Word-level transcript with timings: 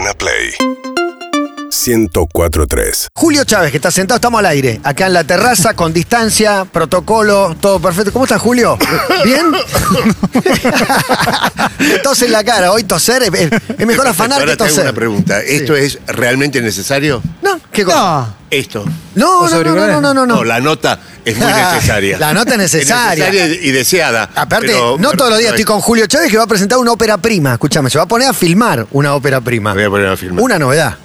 Urbana 0.00 0.14
Play 0.14 0.99
1043. 1.86 3.08
Julio 3.14 3.44
Chávez, 3.44 3.70
que 3.70 3.76
está 3.78 3.90
sentado, 3.90 4.16
estamos 4.16 4.38
al 4.40 4.46
aire, 4.46 4.80
acá 4.84 5.06
en 5.06 5.14
la 5.14 5.24
terraza, 5.24 5.74
con 5.74 5.92
distancia, 5.92 6.66
protocolo, 6.70 7.56
todo 7.60 7.80
perfecto. 7.80 8.12
¿Cómo 8.12 8.24
estás, 8.24 8.40
Julio? 8.40 8.78
¿Bien? 9.24 9.46
Tos 12.02 12.22
en 12.22 12.32
la 12.32 12.44
cara, 12.44 12.72
hoy 12.72 12.84
toser 12.84 13.22
es, 13.22 13.30
mejor 13.86 14.06
afanar 14.06 14.40
Ahora 14.40 14.52
que 14.52 14.56
te 14.58 14.64
hago 14.64 14.70
toser. 14.70 14.84
una 14.84 14.92
pregunta. 14.92 15.40
¿Esto 15.42 15.76
es 15.76 15.98
realmente 16.06 16.60
necesario? 16.60 17.22
No, 17.42 17.58
¿qué 17.72 17.84
cosa? 17.84 17.96
No, 17.96 18.34
Esto. 18.50 18.84
No, 19.14 19.48
no, 19.48 19.62
no, 19.64 19.74
no, 19.74 20.00
no, 20.00 20.14
no, 20.14 20.26
no. 20.26 20.36
No, 20.36 20.44
la 20.44 20.60
nota 20.60 20.98
es 21.24 21.36
muy 21.36 21.52
necesaria. 21.52 22.18
La 22.18 22.32
nota 22.34 22.52
es 22.52 22.58
necesaria. 22.58 23.26
Es 23.28 23.32
necesaria 23.34 23.68
y 23.68 23.72
deseada. 23.72 24.30
Aparte, 24.34 24.66
pero- 24.68 24.96
no 24.98 25.12
todos 25.12 25.30
los 25.30 25.38
días 25.38 25.50
no 25.52 25.56
estoy 25.56 25.62
es- 25.62 25.66
con 25.66 25.80
Julio 25.80 26.06
Chávez 26.06 26.30
que 26.30 26.36
va 26.36 26.44
a 26.44 26.48
presentar 26.48 26.78
una 26.78 26.92
ópera 26.92 27.18
prima. 27.18 27.52
Escúchame, 27.54 27.90
se 27.90 27.98
va 27.98 28.04
a 28.04 28.08
poner 28.08 28.28
a 28.28 28.32
filmar 28.32 28.86
una 28.92 29.14
ópera 29.14 29.40
prima. 29.40 29.72
Voy 29.74 29.84
a 29.84 29.90
poner 29.90 30.06
a 30.08 30.16
filmar. 30.16 30.42
Una 30.42 30.58
novedad. 30.58 30.96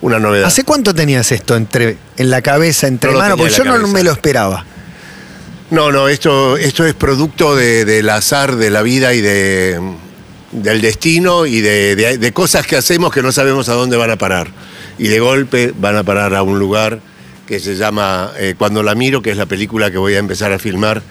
Una 0.00 0.18
novedad. 0.18 0.46
¿Hace 0.46 0.64
cuánto 0.64 0.94
tenías 0.94 1.32
esto 1.32 1.56
entre, 1.56 1.96
en 2.16 2.30
la 2.30 2.40
cabeza, 2.42 2.86
entre 2.86 3.12
No 3.12 3.18
manos? 3.18 3.38
Porque 3.38 3.52
yo 3.52 3.64
no 3.64 3.88
me 3.88 4.02
lo 4.04 4.12
esperaba. 4.12 4.64
No, 5.70 5.90
no, 5.92 6.08
esto, 6.08 6.56
esto 6.56 6.86
es 6.86 6.94
producto 6.94 7.54
de- 7.56 7.84
del 7.84 8.08
azar 8.08 8.56
de 8.56 8.70
la 8.70 8.82
vida 8.82 9.12
y 9.12 9.20
de, 9.20 9.78
del 10.52 10.80
destino 10.80 11.46
y 11.46 11.60
de, 11.60 11.94
de- 11.96 12.16
de 12.18 12.32
cosas 12.32 12.66
que 12.66 12.76
hacemos 12.76 13.12
que 13.12 13.22
no 13.22 13.32
sabemos 13.32 13.68
a 13.68 13.74
dónde 13.74 13.96
van 13.96 14.10
a 14.10 14.16
parar. 14.16 14.48
Y 14.98 15.08
de 15.08 15.20
golpe 15.20 15.74
van 15.78 15.96
a 15.96 16.04
parar 16.04 16.34
a 16.34 16.42
un 16.42 16.58
lugar 16.58 17.00
que 17.46 17.60
se 17.60 17.76
llama 17.76 18.32
eh, 18.38 18.54
Cuando 18.56 18.82
la 18.82 18.94
miro, 18.94 19.20
que 19.20 19.30
es 19.30 19.36
la 19.36 19.46
película 19.46 19.90
que 19.90 19.98
voy 19.98 20.14
a 20.14 20.18
empezar 20.18 20.52
a 20.52 20.58
filmar. 20.58 21.02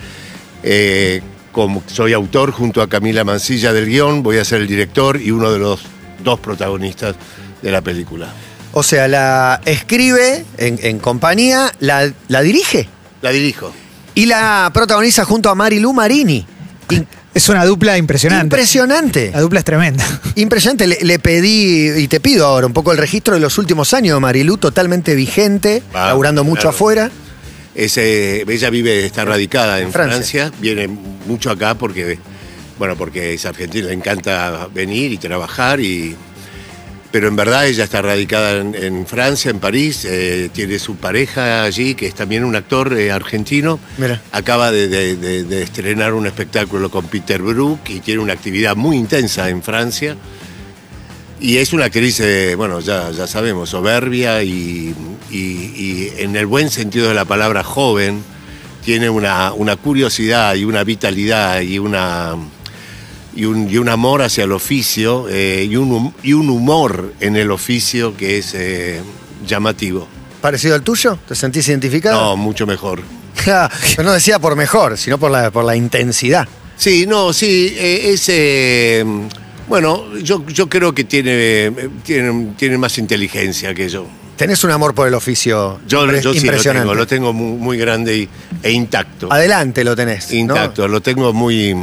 Eh, 0.64 1.22
como 1.52 1.84
soy 1.88 2.14
autor 2.14 2.52
junto 2.52 2.82
a 2.82 2.88
Camila 2.90 3.24
Mancilla 3.24 3.74
del 3.74 3.86
guion, 3.88 4.24
voy 4.24 4.38
a 4.38 4.46
ser 4.46 4.62
el 4.62 4.68
director 4.68 5.20
y 5.22 5.32
uno 5.32 5.52
de 5.52 5.60
los 5.60 5.82
dos 6.24 6.40
protagonistas 6.40 7.16
de 7.62 7.72
la 7.72 7.82
película. 7.82 8.32
O 8.78 8.84
sea, 8.84 9.08
la 9.08 9.60
escribe 9.66 10.46
en, 10.58 10.78
en 10.84 11.00
compañía, 11.00 11.72
la, 11.80 12.12
la 12.28 12.42
dirige 12.42 12.88
La 13.24 13.32
dirijo. 13.32 13.74
y 14.14 14.28
la 14.28 14.70
protagoniza 14.72 15.26
junto 15.26 15.50
a 15.50 15.56
Marilu 15.56 15.94
Marini. 15.94 16.46
In- 16.92 17.08
es 17.34 17.50
una 17.50 17.66
dupla 17.66 17.98
impresionante. 17.98 18.44
impresionante. 18.46 19.32
La 19.34 19.42
dupla 19.42 19.60
es 19.60 19.66
tremenda. 19.66 20.06
Impresionante. 20.36 20.86
Le, 20.88 20.98
le 21.02 21.18
pedí 21.20 21.90
y 22.04 22.08
te 22.08 22.20
pido 22.20 22.46
ahora 22.46 22.68
un 22.68 22.74
poco 22.74 22.92
el 22.92 23.00
registro 23.00 23.34
de 23.34 23.40
los 23.40 23.58
últimos 23.58 23.94
años 23.96 24.16
de 24.16 24.20
Marilu, 24.20 24.58
totalmente 24.58 25.16
vigente, 25.16 25.82
Ah, 25.94 26.08
laburando 26.10 26.44
mucho 26.44 26.62
claro. 26.62 26.76
afuera. 26.76 27.12
Es, 27.74 27.98
eh, 27.98 28.44
ella 28.48 28.70
vive, 28.70 29.06
está 29.08 29.26
radicada 29.26 29.80
en 29.80 29.92
Francia. 29.92 30.46
Francia. 30.46 30.52
viene 30.62 30.88
mucho 30.88 31.50
acá 31.52 31.74
porque, 31.76 32.18
bueno, 32.80 32.96
porque 32.96 33.34
es 33.34 33.46
argentina, 33.46 33.88
le 33.88 33.94
encanta 33.94 34.68
venir 34.74 35.12
y 35.12 35.18
trabajar, 35.18 35.80
y, 35.80 36.16
pero 37.18 37.30
en 37.30 37.36
verdad 37.36 37.66
ella 37.66 37.84
está 37.84 38.04
radicada 38.04 38.58
en, 38.62 38.76
en 38.76 39.08
Francia, 39.08 39.50
en 39.50 39.58
París, 39.60 40.06
eh, 40.06 40.52
tiene 40.54 40.78
su 40.78 40.98
pareja 40.98 41.64
allí, 41.64 41.96
que 41.96 42.06
es 42.06 42.14
también 42.14 42.44
un 42.44 42.56
actor 42.56 42.94
eh, 42.94 43.12
argentino. 43.12 43.80
Mira. 43.98 44.22
Acaba 44.32 44.72
de, 44.72 44.88
de- 44.88 45.16
de- 45.16 45.44
de 45.44 45.64
estrenar 45.64 46.14
un 46.14 46.28
espectáculo 46.28 46.92
con 46.92 47.08
Peter 47.08 47.42
Brook 47.42 47.80
y 47.90 48.02
tiene 48.02 48.22
una 48.22 48.34
actividad 48.34 48.76
muy 48.76 48.98
intensa 48.98 49.50
en 49.50 49.64
Francia. 49.64 50.16
Y 51.40 51.58
es 51.58 51.74
una 51.74 51.86
actriz, 51.86 52.20
eh, 52.20 52.54
bueno, 52.54 52.82
ya, 52.82 53.10
ya 53.10 53.26
sabemos, 53.26 53.70
soberbia 53.72 54.44
y, 54.44 54.94
y- 55.32 55.36
y 55.36 56.14
en 56.20 56.36
el 56.36 56.46
buen 56.46 56.70
sentido 56.70 57.08
de 57.08 57.16
la 57.16 57.26
palabra 57.26 57.64
joven, 57.64 58.22
tiene 58.86 59.10
una, 59.10 59.54
una 59.54 59.76
curiosidad 59.76 60.54
y 60.54 60.66
una 60.66 60.84
vitalidad 60.84 61.62
y, 61.62 61.80
una, 61.80 62.36
y, 63.38 63.46
un, 63.46 63.70
y 63.70 63.78
un 63.78 63.88
amor 63.90 64.22
hacia 64.22 64.44
el 64.44 64.52
oficio 64.52 65.28
eh, 65.30 65.66
y, 65.70 65.76
un, 65.78 66.14
y 66.24 66.34
un 66.34 66.50
humor 66.50 67.14
en 67.20 67.36
el 67.38 67.52
oficio 67.52 68.18
que 68.18 68.40
es 68.40 68.54
eh, 68.54 69.02
llamativo. 69.46 70.08
¿Parecido 70.42 70.76
al 70.76 70.82
tuyo? 70.82 71.18
¿Te 71.28 71.36
sentís 71.36 71.68
identificado? 71.70 72.20
No, 72.20 72.36
mucho 72.38 72.66
mejor. 72.68 73.02
Yo 73.46 74.04
no 74.04 74.12
decía 74.12 74.40
por 74.40 74.56
mejor, 74.56 74.98
sino 74.98 75.18
por 75.18 75.32
la, 75.32 75.52
por 75.52 75.64
la 75.64 75.76
intensidad. 75.76 76.48
Sí, 76.76 77.06
no, 77.08 77.32
sí, 77.34 77.74
eh, 77.78 78.12
es... 78.14 78.26
eh, 78.30 79.06
bueno, 79.68 80.16
yo, 80.24 80.46
yo 80.48 80.70
creo 80.70 80.94
que 80.94 81.04
tiene, 81.04 81.74
tiene, 82.04 82.54
tiene 82.58 82.78
más 82.78 82.98
inteligencia 83.00 83.74
que 83.74 83.90
yo. 83.90 84.08
Tenés 84.38 84.64
un 84.64 84.72
amor 84.72 84.94
por 84.96 85.08
el 85.08 85.14
oficio 85.16 85.80
Yo, 85.88 86.06
impre- 86.06 86.22
yo 86.22 86.34
sí 86.34 86.48
lo 86.48 86.62
tengo, 86.62 86.94
lo 86.96 87.08
tengo 87.08 87.34
muy, 87.34 87.58
muy 87.58 87.78
grande 87.78 88.16
y- 88.18 88.30
e 88.64 88.72
intacto. 88.72 89.28
Adelante 89.34 89.84
lo 89.84 89.96
tenés. 89.96 90.32
¿no? 90.32 90.38
Intacto, 90.38 90.88
lo 90.88 91.02
tengo 91.02 91.34
muy... 91.34 91.76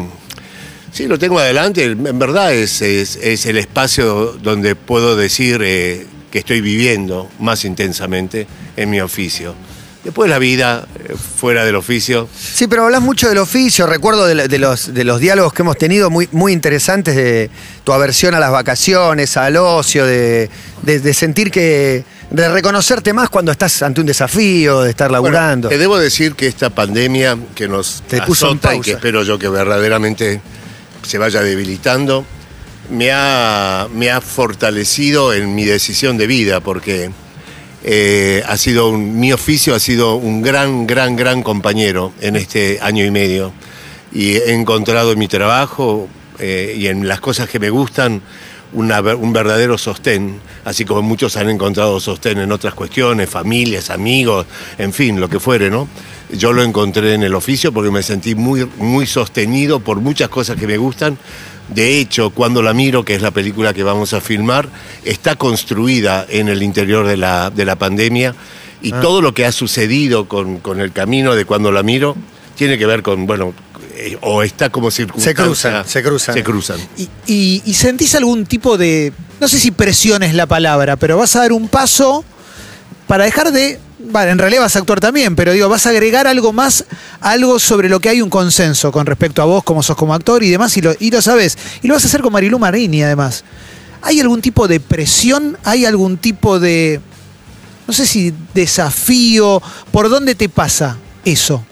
Sí, 0.95 1.07
lo 1.09 1.19
tengo 1.19 1.39
adelante. 1.41 1.85
En 1.85 2.19
verdad 2.21 2.55
es, 2.55 2.81
es, 2.81 3.17
es 3.17 3.47
el 3.47 3.59
espacio 3.59 4.37
donde 4.41 4.77
puedo 4.77 5.17
decir 5.17 5.61
eh, 5.65 6.07
que 6.31 6.39
estoy 6.39 6.61
viviendo 6.61 7.29
más 7.41 7.65
intensamente 7.65 8.47
en 8.77 8.91
mi 8.91 9.01
oficio. 9.01 9.55
Después 10.05 10.31
la 10.31 10.39
vida, 10.39 10.87
eh, 11.03 11.15
fuera 11.41 11.65
del 11.65 11.75
oficio, 11.77 12.29
Sí, 12.39 12.67
pero 12.69 12.85
hablas 12.85 13.01
mucho 13.03 13.29
del 13.29 13.39
oficio. 13.39 13.87
Recuerdo 13.87 14.27
de, 14.27 14.59
los, 14.59 14.95
de 14.95 15.03
los 15.03 15.19
diálogos 15.19 15.53
que 15.53 15.63
hemos 15.63 15.77
tenido 15.79 16.11
muy, 16.11 16.29
muy 16.31 16.53
interesantes 16.53 17.17
de 17.17 17.51
tu 17.83 17.93
aversión 17.93 18.35
a 18.35 18.39
las 18.39 18.53
vacaciones, 18.53 19.37
al 19.37 19.57
ocio, 19.57 20.05
de, 20.07 20.49
de- 20.83 21.01
de 21.01 21.15
sentir 21.15 21.51
que. 21.51 22.05
de 22.31 22.49
reconocerte 22.51 23.13
más 23.15 23.31
cuando 23.31 23.51
estás 23.51 23.83
ante 23.83 24.01
un 24.03 24.07
desafío, 24.07 24.83
de 24.83 24.91
estar 24.91 25.11
laburando. 25.11 25.69
Bueno, 25.69 25.77
te 25.77 25.79
debo 25.79 25.99
decir 25.99 26.35
que 26.35 26.47
esta 26.49 26.69
pandemia 26.71 27.37
que 27.55 27.67
nos 27.67 28.03
Te 28.07 28.21
puso 28.23 28.47
en 28.51 28.59
azota 28.59 28.75
y 28.75 28.77
pausa. 28.77 28.85
que 28.85 28.91
espero 28.93 29.23
yo 29.25 29.39
que 29.39 29.49
verdaderamente 29.49 30.41
se 31.05 31.19
vaya 31.19 31.41
debilitando, 31.43 32.25
me 32.91 33.11
ha, 33.13 33.89
me 33.93 34.11
ha 34.11 34.21
fortalecido 34.21 35.33
en 35.33 35.55
mi 35.55 35.65
decisión 35.65 36.17
de 36.19 36.27
vida, 36.27 36.61
porque 36.61 37.11
eh, 37.83 38.43
ha 38.47 38.57
sido 38.57 38.89
un- 38.89 39.19
mi 39.19 39.33
oficio 39.33 39.75
ha 39.75 39.81
sido 39.81 40.17
un 40.17 40.43
gran, 40.43 40.87
gran, 40.87 41.17
gran 41.17 41.43
compañero 41.43 42.13
en 42.21 42.37
este 42.37 42.79
año 42.81 43.05
y 43.05 43.11
medio. 43.11 43.53
Y 44.13 44.37
he 44.37 44.53
encontrado 44.55 45.13
en 45.13 45.19
mi 45.19 45.29
trabajo 45.29 46.09
eh, 46.39 46.75
y 46.79 46.87
en 46.87 47.07
las 47.09 47.21
cosas 47.21 47.49
que 47.49 47.59
me 47.59 47.71
gustan 47.71 48.23
una 48.73 49.01
un 49.01 49.33
verdadero 49.33 49.79
sostén, 49.79 50.41
así 50.65 50.85
como 50.85 51.01
muchos 51.03 51.37
han 51.37 51.49
encontrado 51.49 52.01
sostén 52.01 52.39
en 52.39 52.51
otras 52.51 52.75
cuestiones, 52.75 53.29
familias, 53.31 53.91
amigos, 53.91 54.47
en 54.79 54.93
fin, 54.93 55.21
lo 55.21 55.29
que 55.29 55.39
fuere, 55.39 55.71
¿no? 55.71 55.87
Yo 56.37 56.53
lo 56.53 56.63
encontré 56.63 57.15
en 57.15 57.23
el 57.23 57.35
oficio 57.35 57.73
porque 57.73 57.91
me 57.91 58.03
sentí 58.03 58.35
muy, 58.35 58.69
muy 58.79 59.07
sostenido 59.07 59.81
por 59.81 60.01
muchas 60.01 60.29
cosas 60.29 60.57
que 60.57 60.67
me 60.67 60.77
gustan. 60.77 61.19
De 61.69 61.99
hecho, 61.99 62.31
cuando 62.31 62.63
la 62.63 62.75
miro, 62.75 63.05
que 63.05 63.15
es 63.15 63.23
la 63.23 63.31
película 63.31 63.73
que 63.73 63.83
vamos 63.83 64.13
a 64.13 64.21
filmar, 64.21 64.69
está 65.05 65.37
construida 65.37 66.27
en 66.29 66.49
el 66.49 66.63
interior 66.63 67.07
de 67.07 67.17
la, 67.17 67.51
de 67.51 67.65
la 67.65 67.77
pandemia 67.77 68.35
y 68.83 68.93
todo 68.93 69.23
lo 69.23 69.33
que 69.33 69.47
ha 69.47 69.53
sucedido 69.53 70.29
con, 70.29 70.59
con 70.59 70.81
el 70.81 70.93
camino 70.93 71.35
de 71.35 71.47
cuando 71.47 71.73
la 71.73 71.83
miro 71.83 72.17
tiene 72.57 72.77
que 72.77 72.85
ver 72.85 73.03
con, 73.03 73.27
bueno, 73.27 73.55
eh, 73.97 74.19
o 74.21 74.43
está 74.43 74.69
como 74.71 74.91
circunstancia. 74.91 75.35
cruzan, 75.45 75.85
se 75.89 76.03
cruzan. 76.03 76.35
Se 76.35 76.45
cruzan. 76.45 76.79
Y, 76.99 77.09
y- 77.27 77.63
y 77.65 77.75
sentís 77.75 78.15
algún 78.15 78.45
tipo 78.45 78.77
de, 78.77 79.13
no 79.41 79.49
sé 79.49 79.59
si 79.59 79.71
presión 79.71 80.23
es 80.23 80.35
la 80.35 80.47
palabra, 80.47 80.97
pero 80.97 81.17
vas 81.17 81.35
a 81.37 81.41
dar 81.41 81.53
un 81.53 81.69
paso 81.69 82.25
para 83.07 83.25
dejar 83.25 83.53
de, 83.53 83.79
vale, 84.11 84.31
en 84.31 84.39
realidad 84.39 84.63
vas 84.63 84.77
a 84.77 84.79
actuar 84.81 85.01
también, 85.01 85.37
pero 85.37 85.53
digo, 85.53 85.69
vas 85.69 85.87
a 85.87 85.91
agregar 85.91 86.27
algo 86.27 86.53
más, 86.53 86.85
algo 87.21 87.59
sobre 87.59 87.89
lo 87.89 88.01
que 88.01 88.09
hay 88.09 88.23
un 88.23 88.31
consenso 88.31 88.93
con 88.93 89.07
respecto 89.07 89.43
a 89.43 89.45
vos, 89.45 89.65
como 89.65 89.83
sos 89.83 89.97
como 89.97 90.15
actor 90.15 90.43
y 90.43 90.51
demás, 90.51 90.77
y 90.77 90.83
lo, 90.83 90.95
y 90.99 91.11
lo 91.11 91.21
sabes. 91.23 91.59
Y 91.83 91.89
lo 91.89 91.95
vas 91.95 92.05
a 92.05 92.07
hacer 92.07 92.23
con 92.23 92.33
Marilu 92.33 92.59
Marini, 92.59 93.03
además. 93.03 93.45
¿Hay 94.03 94.21
algún 94.21 94.41
tipo 94.43 94.69
de 94.69 94.81
presión? 94.81 95.57
¿Hay 95.65 95.87
algún 95.87 96.19
tipo 96.19 96.61
de, 96.61 97.01
no 97.87 97.95
sé 97.95 98.07
si 98.07 98.35
desafío? 98.53 99.63
¿Por 99.91 100.09
dónde 100.09 100.35
te 100.35 100.49
pasa 100.49 100.97
eso? 101.25 101.65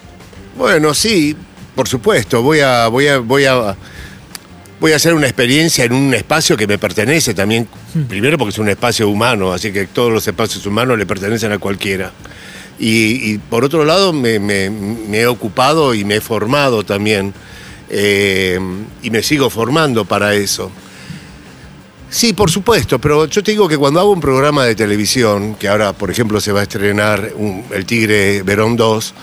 Bueno, 0.57 0.95
sí, 0.95 1.37
por 1.75 1.89
supuesto. 1.89 2.43
Voy 2.43 2.61
a, 2.61 2.89
voy 2.89 3.09
a, 3.09 3.19
voy 3.19 3.45
a, 3.45 3.77
voy 4.83 4.93
a 4.93 4.97
hacer 4.97 5.15
una 5.15 5.27
experiencia 5.29 5.85
en 5.85 5.93
un 5.95 6.13
espacio 6.13 6.57
que 6.57 6.67
me 6.67 6.77
pertenece 6.77 7.33
también. 7.35 7.67
Primero 8.09 8.37
porque 8.37 8.51
es 8.51 8.59
un 8.59 8.69
espacio 8.69 9.09
humano, 9.09 9.53
así 9.53 9.73
que 9.73 9.87
todos 9.87 10.13
los 10.13 10.27
espacios 10.27 10.67
humanos 10.67 10.99
le 10.99 11.07
pertenecen 11.07 11.53
a 11.53 11.59
cualquiera. 11.59 12.13
Y, 12.79 13.33
y 13.33 13.39
por 13.39 13.65
otro 13.65 13.85
lado, 13.85 14.13
me, 14.13 14.39
me- 14.41 14.69
me 14.71 15.21
he 15.21 15.27
ocupado 15.29 15.95
y 15.95 16.05
me 16.05 16.17
he 16.17 16.21
formado 16.21 16.85
también. 16.85 17.33
eh, 17.91 18.59
y 19.03 19.11
me 19.11 19.23
sigo 19.23 19.49
formando 19.51 20.05
para 20.05 20.35
eso. 20.35 20.71
Sí, 22.11 22.33
por 22.33 22.51
supuesto, 22.51 22.99
pero 22.99 23.27
yo 23.27 23.43
te 23.43 23.53
digo 23.53 23.69
que 23.69 23.79
cuando 23.79 24.01
hago 24.01 24.11
un 24.11 24.21
programa 24.21 24.65
de 24.65 24.75
televisión, 24.75 25.55
que 25.55 25.69
ahora, 25.69 25.93
por 25.93 26.11
ejemplo, 26.11 26.41
se 26.41 26.53
va 26.53 26.61
a 26.61 26.63
estrenar 26.65 27.33
un- 27.37 27.65
El 27.71 27.87
Tigre 27.87 28.43
Verón 28.43 28.77
2, 28.77 29.15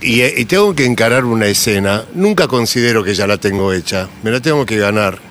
y, 0.00 0.22
y 0.22 0.44
tengo 0.44 0.74
que 0.74 0.84
encarar 0.84 1.24
una 1.24 1.46
escena, 1.46 2.04
nunca 2.14 2.48
considero 2.48 3.04
que 3.04 3.14
ya 3.14 3.26
la 3.26 3.38
tengo 3.38 3.72
hecha, 3.72 4.08
me 4.22 4.30
la 4.30 4.40
tengo 4.40 4.64
que 4.66 4.78
ganar. 4.78 5.30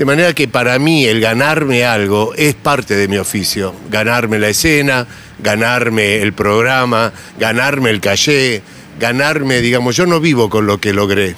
De 0.00 0.06
manera 0.06 0.32
que 0.32 0.48
para 0.48 0.78
mí 0.78 1.04
el 1.04 1.20
ganarme 1.20 1.84
algo 1.84 2.32
es 2.34 2.54
parte 2.54 2.94
de 2.96 3.06
mi 3.06 3.18
oficio. 3.18 3.74
Ganarme 3.90 4.38
la 4.38 4.48
escena, 4.48 5.06
ganarme 5.40 6.22
el 6.22 6.32
programa, 6.32 7.12
ganarme 7.38 7.90
el 7.90 8.00
caché, 8.00 8.62
ganarme, 8.98 9.60
digamos, 9.60 9.96
yo 9.96 10.06
no 10.06 10.18
vivo 10.18 10.48
con 10.48 10.66
lo 10.66 10.80
que 10.80 10.94
logré. 10.94 11.34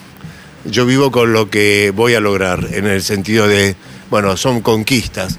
Yo 0.64 0.86
vivo 0.86 1.10
con 1.10 1.32
lo 1.32 1.50
que 1.50 1.92
voy 1.92 2.14
a 2.14 2.20
lograr, 2.20 2.68
en 2.72 2.86
el 2.86 3.02
sentido 3.02 3.48
de, 3.48 3.74
bueno, 4.10 4.36
son 4.36 4.60
conquistas. 4.60 5.38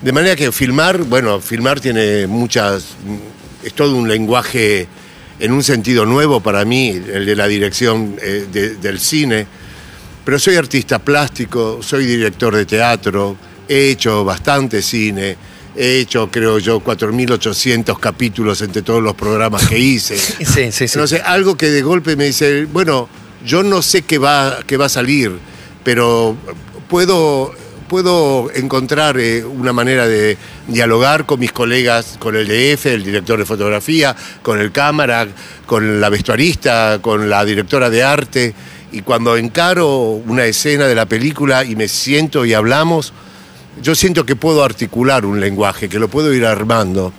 De 0.00 0.12
manera 0.12 0.34
que 0.34 0.50
filmar, 0.50 1.02
bueno, 1.02 1.40
filmar 1.40 1.78
tiene 1.78 2.26
muchas, 2.26 2.86
es 3.62 3.74
todo 3.74 3.94
un 3.96 4.08
lenguaje 4.08 4.88
en 5.42 5.52
un 5.52 5.62
sentido 5.64 6.06
nuevo 6.06 6.40
para 6.40 6.64
mí, 6.64 6.88
el 6.90 7.26
de 7.26 7.34
la 7.36 7.46
dirección 7.48 8.16
eh, 8.22 8.46
de- 8.50 8.76
del 8.76 8.98
cine. 9.00 9.46
Pero 10.24 10.38
soy 10.38 10.54
artista 10.54 11.00
plástico, 11.00 11.80
soy 11.82 12.06
director 12.06 12.54
de 12.54 12.64
teatro, 12.64 13.36
he 13.68 13.90
hecho 13.90 14.24
bastante 14.24 14.80
cine, 14.82 15.36
he 15.76 15.98
hecho, 15.98 16.30
creo 16.30 16.60
yo, 16.60 16.78
4.800 16.80 17.98
capítulos 17.98 18.62
entre 18.62 18.82
todos 18.82 19.02
los 19.02 19.14
programas 19.14 19.66
que 19.68 19.78
hice. 19.78 20.16
Sí, 20.44 20.70
sí, 20.70 20.86
sí. 20.86 20.96
No 20.98 21.06
sé, 21.08 21.20
algo 21.22 21.56
que 21.56 21.70
de 21.70 21.82
golpe 21.82 22.14
me 22.14 22.26
dice, 22.26 22.66
bueno, 22.66 23.08
yo 23.44 23.64
no 23.64 23.82
sé 23.82 24.02
qué 24.02 24.18
va, 24.18 24.60
qué 24.64 24.76
va 24.76 24.86
a 24.86 24.88
salir, 24.88 25.32
pero 25.82 26.36
puedo, 26.88 27.52
puedo 27.92 28.50
encontrar 28.54 29.18
eh, 29.18 29.44
una 29.44 29.74
manera 29.74 30.08
de 30.08 30.38
dialogar 30.66 31.26
con 31.26 31.38
mis 31.38 31.52
colegas, 31.52 32.16
con 32.18 32.34
el 32.34 32.46
DF, 32.46 32.86
el 32.86 33.04
director 33.04 33.38
de 33.38 33.44
fotografía, 33.44 34.16
con 34.40 34.58
el 34.58 34.72
cámara, 34.72 35.28
con 35.66 36.00
la 36.00 36.08
vestuarista, 36.08 37.00
con 37.02 37.28
la 37.28 37.44
directora 37.44 37.90
de 37.90 38.02
arte. 38.02 38.54
Y 38.92 39.02
cuando 39.02 39.36
encaro 39.36 40.22
una 40.26 40.46
escena 40.46 40.86
de 40.86 40.94
la 40.94 41.04
película 41.04 41.66
y 41.66 41.76
me 41.76 41.86
siento 41.86 42.46
y 42.46 42.54
hablamos, 42.54 43.12
yo 43.82 43.94
siento 43.94 44.24
que 44.24 44.36
puedo 44.36 44.64
articular 44.64 45.26
un 45.26 45.38
lenguaje, 45.38 45.90
que 45.90 45.98
lo 45.98 46.08
puedo 46.08 46.32
ir 46.32 46.46
armando. 46.46 47.12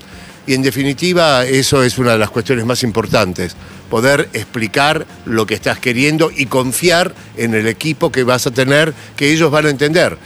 Y 0.47 0.55
en 0.55 0.63
definitiva, 0.63 1.45
eso 1.45 1.83
es 1.83 1.99
una 1.99 2.13
de 2.13 2.17
las 2.17 2.31
cuestiones 2.31 2.65
más 2.65 2.81
importantes, 2.81 3.55
poder 3.91 4.27
explicar 4.33 5.05
lo 5.25 5.45
que 5.45 5.53
estás 5.53 5.77
queriendo 5.77 6.31
y 6.35 6.47
confiar 6.47 7.13
en 7.37 7.53
el 7.53 7.67
equipo 7.67 8.11
que 8.11 8.23
vas 8.23 8.47
a 8.47 8.51
tener, 8.51 8.91
que 9.15 9.31
ellos 9.31 9.51
van 9.51 9.67
a 9.67 9.69
entender. 9.69 10.17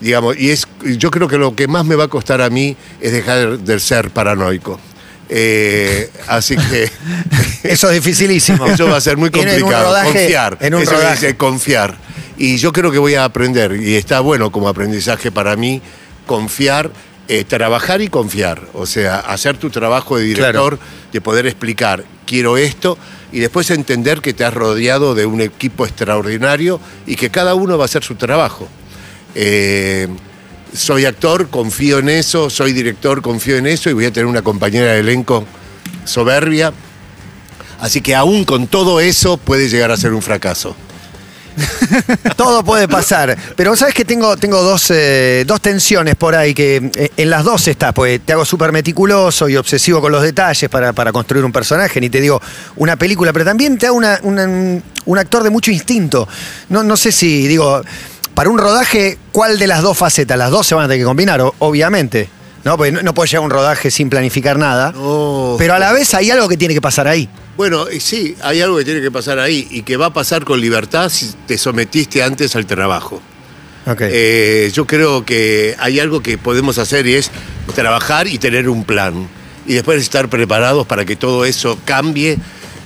Digamos, 0.00 0.36
y 0.38 0.50
es, 0.50 0.66
yo 0.98 1.10
creo 1.10 1.26
que 1.28 1.38
lo 1.38 1.54
que 1.56 1.68
más 1.68 1.84
me 1.86 1.94
va 1.96 2.04
a 2.04 2.08
costar 2.08 2.42
a 2.42 2.50
mí 2.50 2.76
es 3.00 3.12
dejar 3.12 3.58
de 3.58 3.80
ser 3.80 4.10
paranoico. 4.10 4.78
Eh, 5.28 6.10
así 6.28 6.56
que 6.56 6.88
Eso 7.64 7.88
es 7.90 7.94
dificilísimo. 7.94 8.66
eso 8.66 8.86
va 8.88 8.96
a 8.96 9.00
ser 9.00 9.16
muy 9.16 9.30
En 9.32 9.38
un 9.40 9.44
complicado. 9.46 9.86
rodaje- 9.90 10.12
confiar. 10.12 10.58
En 10.60 10.74
un 10.74 10.82
Eso 10.82 10.92
rodaje. 10.92 11.12
dice 11.26 11.36
confiar. 11.36 11.96
Y 12.38 12.58
yo 12.58 12.72
creo 12.72 12.92
que 12.92 12.98
voy 12.98 13.14
a 13.14 13.24
aprender, 13.24 13.72
y 13.82 13.94
está 13.96 14.20
bueno 14.20 14.52
como 14.52 14.68
aprendizaje 14.68 15.32
para 15.32 15.56
mí, 15.56 15.80
confiar, 16.26 16.90
eh, 17.28 17.44
trabajar 17.44 18.02
y 18.02 18.08
confiar. 18.08 18.60
O 18.74 18.84
sea, 18.86 19.16
hacer 19.20 19.56
tu 19.56 19.70
trabajo 19.70 20.18
de 20.18 20.24
director, 20.24 20.78
de 21.12 21.20
poder 21.22 21.46
explicar, 21.46 22.04
quiero 22.26 22.56
esto, 22.58 22.98
y 23.32 23.40
después 23.40 23.70
entender 23.70 24.20
que 24.20 24.34
te 24.34 24.44
has 24.44 24.52
rodeado 24.54 25.14
de 25.14 25.24
un 25.26 25.40
equipo 25.40 25.86
extraordinario 25.86 26.78
y 27.06 27.16
que 27.16 27.30
cada 27.30 27.54
uno 27.54 27.78
va 27.78 27.84
a 27.84 27.86
hacer 27.86 28.04
su 28.04 28.14
trabajo. 28.16 28.68
Eh, 29.38 30.08
soy 30.72 31.04
actor, 31.04 31.50
confío 31.50 31.98
en 31.98 32.08
eso, 32.08 32.48
soy 32.48 32.72
director, 32.72 33.20
confío 33.20 33.58
en 33.58 33.66
eso, 33.66 33.90
y 33.90 33.92
voy 33.92 34.06
a 34.06 34.10
tener 34.10 34.24
una 34.24 34.40
compañera 34.40 34.92
de 34.92 35.00
elenco 35.00 35.44
soberbia. 36.06 36.72
Así 37.78 38.00
que 38.00 38.14
aún 38.14 38.46
con 38.46 38.66
todo 38.66 38.98
eso 38.98 39.36
puede 39.36 39.68
llegar 39.68 39.90
a 39.90 39.98
ser 39.98 40.14
un 40.14 40.22
fracaso. 40.22 40.74
Todo 42.36 42.64
puede 42.64 42.88
pasar. 42.88 43.36
Pero 43.56 43.76
sabes 43.76 43.94
que 43.94 44.04
tengo, 44.04 44.36
tengo 44.36 44.62
dos, 44.62 44.90
eh, 44.90 45.44
dos 45.46 45.60
tensiones 45.60 46.14
por 46.14 46.34
ahí, 46.34 46.54
que 46.54 46.90
eh, 46.94 47.10
en 47.16 47.30
las 47.30 47.44
dos 47.44 47.68
estás, 47.68 47.92
pues 47.92 48.20
te 48.20 48.32
hago 48.32 48.44
súper 48.44 48.72
meticuloso 48.72 49.48
y 49.48 49.56
obsesivo 49.56 50.00
con 50.00 50.12
los 50.12 50.22
detalles 50.22 50.68
para, 50.70 50.92
para 50.92 51.12
construir 51.12 51.44
un 51.44 51.52
personaje, 51.52 52.00
ni 52.00 52.08
te 52.08 52.20
digo 52.20 52.40
una 52.76 52.96
película, 52.96 53.32
pero 53.32 53.44
también 53.44 53.76
te 53.78 53.86
hago 53.86 53.96
un 53.96 55.18
actor 55.18 55.42
de 55.42 55.50
mucho 55.50 55.70
instinto. 55.70 56.26
No, 56.70 56.82
no 56.82 56.96
sé 56.96 57.12
si, 57.12 57.46
digo, 57.46 57.82
para 58.36 58.50
un 58.50 58.58
rodaje, 58.58 59.16
¿cuál 59.32 59.58
de 59.58 59.66
las 59.66 59.80
dos 59.80 59.96
facetas? 59.96 60.36
Las 60.36 60.50
dos 60.50 60.66
se 60.66 60.74
van 60.74 60.84
a 60.84 60.88
tener 60.88 61.00
que 61.00 61.06
combinar, 61.06 61.40
obviamente. 61.58 62.28
No, 62.64 62.76
porque 62.76 62.92
no, 62.92 63.00
no 63.00 63.14
puedes 63.14 63.30
llegar 63.30 63.42
a 63.42 63.46
un 63.46 63.50
rodaje 63.50 63.90
sin 63.90 64.10
planificar 64.10 64.58
nada. 64.58 64.92
No. 64.92 65.54
Pero 65.56 65.72
a 65.72 65.78
la 65.78 65.90
vez 65.92 66.12
hay 66.12 66.30
algo 66.30 66.46
que 66.46 66.58
tiene 66.58 66.74
que 66.74 66.82
pasar 66.82 67.08
ahí. 67.08 67.30
Bueno, 67.56 67.90
y 67.90 67.98
sí, 67.98 68.36
hay 68.42 68.60
algo 68.60 68.76
que 68.76 68.84
tiene 68.84 69.00
que 69.00 69.10
pasar 69.10 69.38
ahí 69.38 69.66
y 69.70 69.82
que 69.82 69.96
va 69.96 70.06
a 70.06 70.12
pasar 70.12 70.44
con 70.44 70.60
libertad 70.60 71.08
si 71.08 71.32
te 71.46 71.56
sometiste 71.56 72.22
antes 72.22 72.54
al 72.56 72.66
trabajo. 72.66 73.22
Ok. 73.86 74.02
Eh, 74.02 74.70
yo 74.70 74.86
creo 74.86 75.24
que 75.24 75.74
hay 75.78 75.98
algo 75.98 76.20
que 76.20 76.36
podemos 76.36 76.76
hacer 76.76 77.06
y 77.06 77.14
es 77.14 77.30
trabajar 77.74 78.26
y 78.26 78.36
tener 78.36 78.68
un 78.68 78.84
plan. 78.84 79.26
Y 79.66 79.72
después 79.72 79.98
estar 80.02 80.28
preparados 80.28 80.86
para 80.86 81.06
que 81.06 81.16
todo 81.16 81.46
eso 81.46 81.78
cambie. 81.86 82.36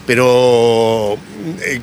Pero 0.07 1.15
eh, 1.15 1.30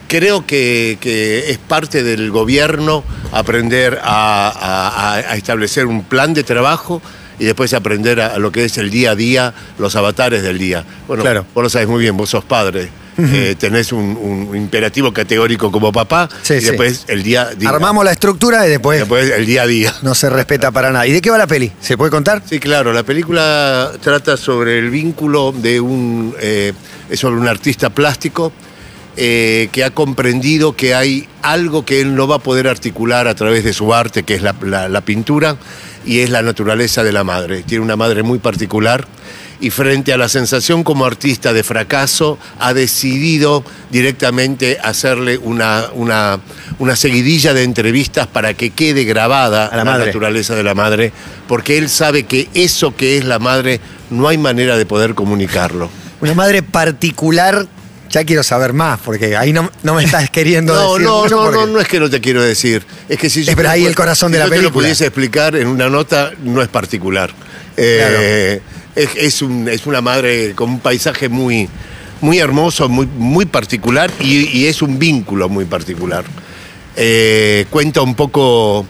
creo 0.07 0.45
que, 0.45 0.97
que 1.01 1.49
es 1.51 1.57
parte 1.57 2.03
del 2.03 2.31
gobierno 2.31 3.03
aprender 3.31 3.99
a, 4.03 4.49
a- 4.49 5.13
a- 5.13 5.31
a 5.31 5.35
establecer 5.35 5.85
un 5.85 6.03
plan 6.03 6.33
de 6.33 6.43
trabajo 6.43 7.01
y 7.39 7.45
después 7.45 7.73
aprender 7.73 8.19
a, 8.21 8.27
a 8.27 8.39
lo 8.39 8.51
que 8.51 8.65
es 8.65 8.77
el 8.77 8.89
día 8.89 9.11
a 9.11 9.15
día, 9.15 9.53
los 9.77 9.95
avatares 9.95 10.41
del 10.43 10.57
día. 10.57 10.83
Bueno, 11.07 11.23
Claro. 11.23 11.45
vos 11.53 11.63
lo 11.63 11.69
sabes 11.69 11.87
muy 11.87 12.01
bien, 12.01 12.17
vos 12.17 12.29
sos 12.29 12.43
padre. 12.45 12.89
Eh, 13.19 13.55
tenés 13.57 13.91
un, 13.93 14.15
un 14.49 14.55
imperativo 14.55 15.11
categórico 15.11 15.71
como 15.71 15.91
papá 15.91 16.29
Sí, 16.43 16.53
y 16.53 16.59
sí. 16.59 16.65
después 16.67 17.05
el 17.07 17.23
día. 17.23 17.49
Armamos 17.65 18.05
la 18.05 18.11
estructura 18.11 18.67
y 18.67 18.69
después 18.69 18.99
Después 18.99 19.31
el 19.31 19.43
día 19.47 19.63
a 19.63 19.65
día. 19.65 19.91
no 20.03 20.13
se 20.13 20.29
respeta 20.29 20.69
para 20.69 20.91
nada. 20.91 21.07
¿Y 21.07 21.13
de 21.13 21.19
qué 21.21 21.31
va 21.31 21.37
la 21.39 21.47
peli? 21.47 21.71
¿Se 21.81 21.97
puede 21.97 22.11
contar? 22.11 22.43
Sí, 22.47 22.59
claro, 22.59 22.93
la 22.93 23.01
película 23.01 23.91
trata 24.03 24.37
sobre 24.37 24.77
el 24.77 24.91
vínculo 24.91 25.51
de 25.51 25.79
un, 25.81 26.35
eh, 26.39 26.73
es 27.09 27.19
sobre 27.19 27.37
un 27.37 27.47
artista 27.47 27.89
plástico 27.89 28.53
eh, 29.17 29.69
que 29.71 29.83
ha 29.83 29.89
comprendido 29.91 30.75
que 30.75 30.93
hay 30.95 31.27
algo 31.41 31.83
que 31.85 31.99
él 32.01 32.15
no 32.15 32.27
va 32.27 32.35
a 32.35 32.39
poder 32.39 32.67
articular 32.67 33.27
a 33.27 33.35
través 33.35 33.63
de 33.63 33.73
su 33.73 33.93
arte, 33.93 34.23
que 34.23 34.35
es 34.35 34.41
la, 34.41 34.55
la- 34.61 34.87
la 34.89 35.01
pintura, 35.01 35.57
y 36.05 36.19
es 36.19 36.29
la 36.29 36.41
naturaleza 36.41 37.03
de 37.03 37.11
la 37.11 37.23
madre. 37.23 37.63
Tiene 37.63 37.83
una 37.83 37.95
madre 37.95 38.23
muy 38.23 38.39
particular 38.39 39.07
y 39.59 39.71
frente 39.71 40.13
a 40.13 40.17
la 40.17 40.29
sensación 40.29 40.83
como 40.83 41.03
artista 41.05 41.51
de 41.51 41.63
fracaso, 41.63 42.37
ha 42.59 42.75
decidido 42.75 43.63
directamente 43.89 44.77
hacerle 44.83 45.39
una, 45.39 45.85
una, 45.95 46.39
una 46.77 46.95
seguidilla 46.95 47.55
de 47.55 47.63
entrevistas 47.63 48.27
para 48.27 48.53
que 48.53 48.69
quede 48.69 49.03
grabada 49.03 49.65
A 49.65 49.77
la 49.77 49.83
naturaleza 50.05 50.55
de 50.55 50.63
la 50.63 50.75
madre, 50.75 51.11
porque 51.47 51.79
él 51.79 51.89
sabe 51.89 52.23
que 52.23 52.47
eso 52.53 52.95
que 52.95 53.17
es 53.17 53.25
la 53.25 53.39
madre 53.39 53.81
no 54.11 54.27
hay 54.27 54.37
manera 54.37 54.77
de 54.77 54.85
poder 54.85 55.15
comunicarlo. 55.15 55.89
Una 56.21 56.35
madre 56.35 56.61
particular. 56.61 57.65
Ya 58.09 58.23
quiero 58.23 58.43
saber 58.43 58.73
más, 58.73 58.99
porque 59.03 59.35
ahí 59.35 59.51
no, 59.53 59.69
no 59.83 59.95
me 59.95 60.03
estás 60.03 60.29
queriendo 60.29 60.73
No, 60.75 60.93
decir 60.93 61.05
no, 61.07 61.23
mucho 61.23 61.35
no, 61.35 61.43
porque- 61.43 61.57
no, 61.59 61.67
no 61.67 61.79
es 61.79 61.87
que 61.87 61.99
no 61.99 62.09
te 62.09 62.21
quiero 62.21 62.41
decir. 62.41 62.85
Es 63.09 63.17
que 63.17 63.29
si 63.29 63.43
yo 63.43 63.51
Es, 63.51 63.55
pero 63.55 63.69
ahí 63.69 63.85
el 63.85 63.95
corazón 63.95 64.31
de 64.31 64.37
si 64.37 64.39
la 64.39 64.45
yo 64.45 64.55
te 64.55 64.61
lo 64.61 64.71
pudiese 64.73 65.05
explicar 65.05 65.55
en 65.55 65.67
una 65.67 65.89
nota, 65.89 66.31
no 66.43 66.61
es 66.61 66.67
particular. 66.67 67.31
Eh, 67.75 68.61
es, 68.95 69.09
es 69.15 69.41
un- 69.41 69.67
es 69.67 69.85
una 69.85 70.01
madre 70.01 70.53
con 70.55 70.69
un 70.69 70.79
paisaje 70.79 71.29
muy, 71.29 71.69
muy 72.21 72.39
hermoso, 72.39 72.89
muy, 72.89 73.05
muy 73.05 73.45
particular 73.45 74.11
y, 74.19 74.47
y 74.57 74.65
es 74.67 74.81
un 74.81 74.97
vínculo 74.97 75.49
muy 75.49 75.65
particular. 75.65 76.23
Eh, 76.95 77.65
cuenta 77.69 78.01
un 78.01 78.15
poco, 78.15 78.85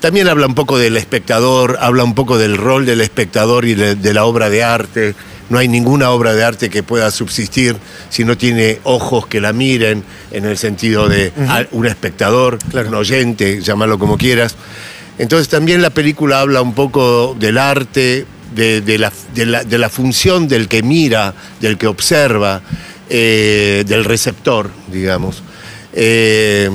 también 0.00 0.28
habla 0.28 0.46
un 0.46 0.54
poco 0.54 0.78
del 0.78 0.96
espectador, 0.96 1.76
habla 1.80 2.02
un 2.04 2.14
poco 2.14 2.38
del 2.38 2.56
rol 2.56 2.86
del 2.86 3.00
espectador 3.02 3.66
y 3.66 3.74
de, 3.74 3.94
de 3.94 4.14
la 4.14 4.24
obra 4.24 4.48
de 4.48 4.62
arte. 4.62 5.14
No 5.52 5.58
hay 5.58 5.68
ninguna 5.68 6.08
obra 6.10 6.32
de 6.32 6.42
arte 6.42 6.70
que 6.70 6.82
pueda 6.82 7.10
subsistir 7.10 7.76
si 8.08 8.24
no 8.24 8.38
tiene 8.38 8.80
ojos 8.84 9.26
que 9.26 9.38
la 9.38 9.52
miren, 9.52 10.02
en 10.30 10.46
el 10.46 10.56
sentido 10.56 11.10
de 11.10 11.30
un 11.72 11.86
espectador, 11.86 12.58
un 12.88 12.94
oyente, 12.94 13.60
llámalo 13.60 13.98
como 13.98 14.16
quieras. 14.16 14.56
Entonces 15.18 15.48
también 15.50 15.82
la 15.82 15.90
película 15.90 16.40
habla 16.40 16.62
un 16.62 16.72
poco 16.74 17.36
del 17.38 17.58
arte, 17.58 18.24
de, 18.54 18.80
de 18.80 18.96
la, 18.98 19.12
de 19.34 19.44
la- 19.44 19.62
de 19.62 19.76
la 19.76 19.90
función 19.90 20.48
del 20.48 20.68
que 20.68 20.82
mira, 20.82 21.34
del 21.60 21.76
que 21.76 21.86
observa, 21.86 22.62
eh, 23.10 23.84
del 23.86 24.06
receptor, 24.06 24.70
digamos. 24.90 25.42
Eh, 25.92 26.70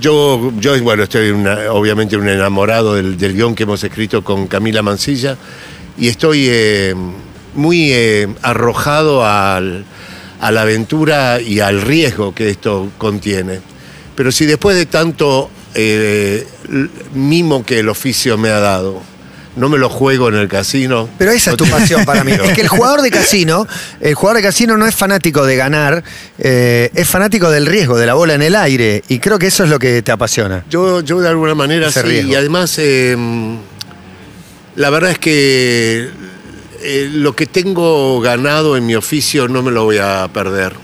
yo, 0.00 0.52
yo, 0.58 0.82
bueno, 0.82 1.02
estoy 1.02 1.28
una- 1.32 1.70
obviamente 1.70 2.16
un 2.16 2.26
enamorado 2.28 2.94
del, 2.94 3.18
del 3.18 3.34
guion 3.34 3.54
que 3.54 3.64
hemos 3.64 3.84
escrito 3.84 4.24
con 4.24 4.46
Camila 4.46 4.80
Mancilla 4.80 5.36
y 5.98 6.08
estoy 6.08 6.46
eh, 6.48 6.94
muy 7.54 7.92
eh, 7.92 8.28
arrojado 8.42 9.24
al- 9.26 9.84
a 10.40 10.50
la 10.50 10.62
aventura 10.62 11.40
y 11.40 11.60
al 11.60 11.80
riesgo 11.82 12.34
que 12.34 12.50
esto 12.50 12.90
contiene. 12.98 13.60
Pero 14.16 14.32
si 14.32 14.44
después 14.44 14.76
de 14.76 14.86
tanto 14.86 15.50
eh, 15.74 16.46
mimo 17.14 17.64
que 17.64 17.78
el 17.78 17.88
oficio 17.88 18.36
me 18.36 18.48
ha 18.50 18.58
dado, 18.58 19.00
no 19.54 19.68
me 19.68 19.78
lo 19.78 19.88
juego 19.88 20.28
en 20.30 20.34
el 20.34 20.48
casino. 20.48 21.08
Pero 21.18 21.30
esa 21.30 21.50
es 21.52 21.56
tu 21.58 21.66
pasión 21.66 22.04
para 22.04 22.24
mí. 22.24 22.32
Es 22.32 22.52
que 22.54 22.62
el 22.62 22.68
jugador 22.68 23.02
de 23.02 23.10
casino, 23.10 23.66
el 24.00 24.14
jugador 24.14 24.38
de 24.38 24.42
casino 24.48 24.76
no 24.78 24.86
es 24.86 24.94
fanático 24.94 25.44
de 25.46 25.56
ganar, 25.56 26.02
eh, 26.38 26.90
es 26.94 27.06
fanático 27.08 27.50
del 27.50 27.66
riesgo, 27.66 27.96
de 27.98 28.06
la 28.06 28.14
bola 28.14 28.34
en 28.34 28.42
el 28.42 28.56
aire. 28.56 29.02
Y 29.08 29.18
creo 29.18 29.38
que 29.38 29.46
eso 29.48 29.62
es 29.64 29.70
lo 29.70 29.78
que 29.78 30.02
te 30.02 30.10
apasiona. 30.10 30.64
Yo, 30.70 31.02
yo 31.02 31.20
de 31.20 31.28
alguna 31.28 31.54
manera 31.54 31.88
Ese 31.88 32.00
sí, 32.02 32.06
riesgo. 32.08 32.32
y 32.32 32.34
además 32.34 32.74
eh, 32.78 33.16
la 34.76 34.90
verdad 34.90 35.10
es 35.10 35.18
que 35.18 36.08
eh, 36.82 37.08
lo 37.12 37.34
que 37.34 37.46
tengo 37.46 38.20
ganado 38.20 38.76
en 38.76 38.86
mi 38.86 38.94
oficio 38.94 39.48
no 39.48 39.62
me 39.62 39.70
lo 39.70 39.84
voy 39.84 39.98
a 39.98 40.28
perder. 40.32 40.74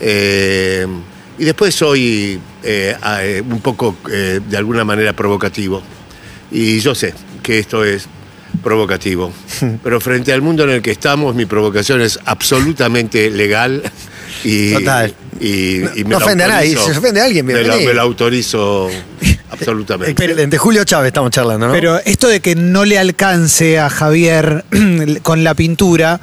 Eh, 0.00 0.86
y 1.38 1.44
después 1.44 1.74
soy 1.74 2.40
eh, 2.62 3.42
un 3.48 3.60
poco 3.60 3.96
de 4.06 4.56
alguna 4.56 4.84
manera 4.84 5.12
provocativo. 5.12 5.82
Y 6.50 6.80
yo 6.80 6.94
sé 6.94 7.14
que 7.42 7.58
esto 7.58 7.84
es 7.84 8.08
provocativo. 8.62 9.32
Pero 9.82 10.00
frente 10.00 10.32
al 10.32 10.42
mundo 10.42 10.64
en 10.64 10.70
el 10.70 10.82
que 10.82 10.92
estamos, 10.92 11.34
mi 11.34 11.46
provocación 11.46 12.00
es 12.00 12.18
absolutamente 12.24 13.30
legal 13.30 13.82
y, 14.42 14.72
Total. 14.72 15.14
y, 15.40 16.00
y 16.00 16.04
No 16.04 16.18
ofende 16.18 16.44
a 16.44 16.48
nadie, 16.48 16.76
se 16.76 16.92
ofende 16.92 17.20
a 17.20 17.24
alguien, 17.24 17.46
me 17.46 17.52
la, 17.54 17.60
bienvenido. 17.60 17.88
me 17.88 17.94
la 17.94 18.02
autorizo 18.02 18.90
absolutamente. 19.50 20.10
Excelente. 20.24 20.58
Julio 20.58 20.84
Chávez 20.84 21.08
estamos 21.08 21.30
charlando, 21.30 21.68
¿no? 21.68 21.72
Pero 21.72 21.98
esto 22.04 22.28
de 22.28 22.40
que 22.40 22.54
no 22.54 22.84
le 22.84 22.98
alcance 22.98 23.78
a 23.78 23.88
Javier 23.90 24.64
con 25.22 25.44
la 25.44 25.54
pintura, 25.54 26.20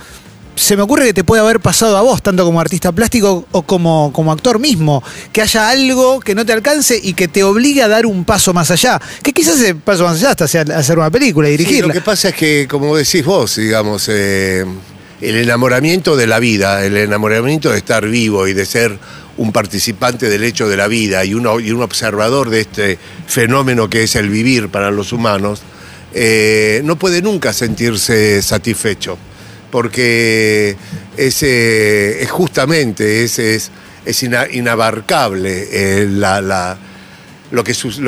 se 0.55 0.75
me 0.75 0.83
ocurre 0.83 1.05
que 1.05 1.13
te 1.13 1.23
puede 1.23 1.41
haber 1.41 1.59
pasado 1.61 1.95
a 1.97 2.01
vos, 2.01 2.21
tanto 2.21 2.43
como 2.43 2.59
artista 2.59 2.91
plástico 2.91 3.45
o 3.51 3.61
como, 3.63 4.11
como 4.13 4.31
actor 4.33 4.59
mismo, 4.59 5.01
que 5.31 5.41
haya 5.41 5.69
algo 5.69 6.19
que 6.19 6.35
no 6.35 6.45
te 6.45 6.51
alcance 6.53 6.99
y 7.01 7.13
que 7.13 7.27
te 7.29 7.43
obligue 7.43 7.81
a 7.81 7.87
dar 7.87 8.05
un 8.05 8.25
paso 8.25 8.53
más 8.53 8.69
allá. 8.69 9.01
Que 9.23 9.31
quizás 9.31 9.55
ese 9.59 9.75
paso 9.75 10.03
más 10.03 10.17
allá 10.17 10.31
hasta 10.31 10.47
sea 10.47 10.63
hacer 10.75 10.99
una 10.99 11.09
película 11.09 11.47
y 11.49 11.53
Sí, 11.53 11.57
dirigirla. 11.59 11.87
lo 11.87 11.93
que 11.93 12.01
pasa 12.01 12.29
es 12.29 12.35
que, 12.35 12.67
como 12.69 12.95
decís 12.97 13.23
vos, 13.25 13.55
digamos, 13.55 14.07
eh, 14.11 14.65
el 15.21 15.35
enamoramiento 15.37 16.15
de 16.15 16.27
la 16.27 16.39
vida, 16.39 16.83
el 16.85 16.97
enamoramiento 16.97 17.71
de 17.71 17.77
estar 17.77 18.07
vivo 18.07 18.47
y 18.47 18.53
de 18.53 18.65
ser 18.65 18.97
un 19.37 19.51
participante 19.51 20.29
del 20.29 20.43
hecho 20.43 20.67
de 20.67 20.77
la 20.77 20.87
vida 20.87 21.23
y, 21.23 21.33
un 21.33 21.47
observador 21.81 22.49
de 22.49 22.61
este 22.61 22.97
fenómeno 23.27 23.89
que 23.89 24.03
es 24.03 24.15
el 24.15 24.29
vivir 24.29 24.69
para 24.69 24.91
los 24.91 25.13
humanos, 25.13 25.61
eh, 26.13 26.81
no 26.83 26.97
puede 26.97 27.21
nunca 27.21 27.53
sentirse 27.53 28.41
satisfecho, 28.41 29.17
porque 29.71 30.75
es, 31.15 31.43
eh, 31.43 32.21
es 32.21 32.29
justamente, 32.29 33.23
es, 33.23 33.39
es, 33.39 33.71
ina- 34.23 34.47
inabarcable 34.51 35.67
eh, 35.71 36.07
lo 37.51 37.63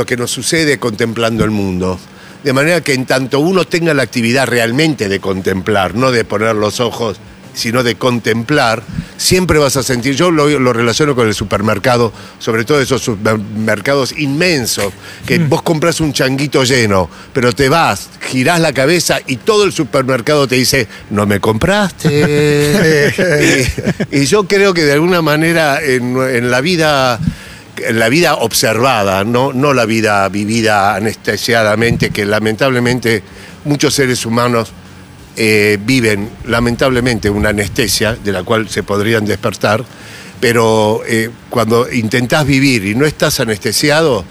que 0.05 0.17
nos 0.17 0.31
sucede 0.31 0.77
contemplando 0.79 1.43
el 1.45 1.51
mundo. 1.51 1.99
De 2.43 2.53
manera 2.53 2.81
que 2.81 2.93
en 2.93 3.05
tanto 3.05 3.39
uno 3.39 3.65
tenga 3.65 3.93
la 3.93 4.03
actividad 4.03 4.47
realmente 4.47 5.07
de 5.07 5.19
contemplar, 5.19 5.95
no 5.95 6.11
de 6.11 6.25
poner 6.25 6.55
los 6.55 6.79
ojos, 6.79 7.19
sino 7.53 7.83
de 7.83 7.95
contemplar, 7.95 8.83
siempre 9.17 9.59
vas 9.59 9.77
a 9.77 9.83
sentir, 9.83 10.15
yo 10.15 10.31
lo, 10.31 10.47
lo 10.59 10.73
relaciono 10.73 11.15
con 11.15 11.27
el 11.27 11.33
supermercado, 11.33 12.11
sobre 12.39 12.65
todo 12.65 12.81
esos 12.81 13.01
supermercados 13.01 14.11
inmensos, 14.17 14.91
que 15.25 15.37
vos 15.39 15.61
compras 15.61 16.01
un 16.01 16.13
changuito 16.13 16.63
lleno, 16.63 17.09
pero 17.31 17.53
te 17.53 17.69
vas, 17.69 18.09
girás 18.21 18.59
la 18.59 18.73
cabeza 18.73 19.19
y 19.27 19.37
todo 19.37 19.63
el 19.63 19.71
supermercado 19.71 20.47
te 20.47 20.55
dice, 20.55 20.87
no 21.11 21.25
me 21.25 21.39
compraste. 21.39 23.13
y, 24.11 24.19
y 24.19 24.25
yo 24.25 24.47
creo 24.47 24.73
que 24.73 24.83
de 24.83 24.93
alguna 24.93 25.21
manera 25.21 25.81
en, 25.81 26.17
en 26.17 26.51
la 26.51 26.61
vida 26.61 27.19
la 27.91 28.09
vida 28.09 28.35
observada, 28.35 29.23
no, 29.23 29.51
no 29.53 29.73
la 29.73 29.85
vida 29.85 30.27
vivida 30.29 30.95
anestesiadamente, 30.95 32.11
que 32.11 32.25
lamentablemente 32.25 33.23
muchos 33.65 33.93
seres 33.93 34.25
humanos 34.25 34.71
eh, 35.35 35.77
viven 35.83 36.29
lamentablemente 36.45 37.29
una 37.29 37.49
anestesia 37.49 38.15
de 38.15 38.31
la 38.31 38.43
cual 38.43 38.69
se 38.69 38.83
podrían 38.83 39.25
despertar, 39.25 39.83
pero 40.39 41.01
eh, 41.07 41.29
cuando 41.49 41.91
intentás 41.91 42.45
vivir 42.45 42.85
y 42.85 42.95
no 42.95 43.05
estás 43.05 43.39
anestesiado, 43.39 44.23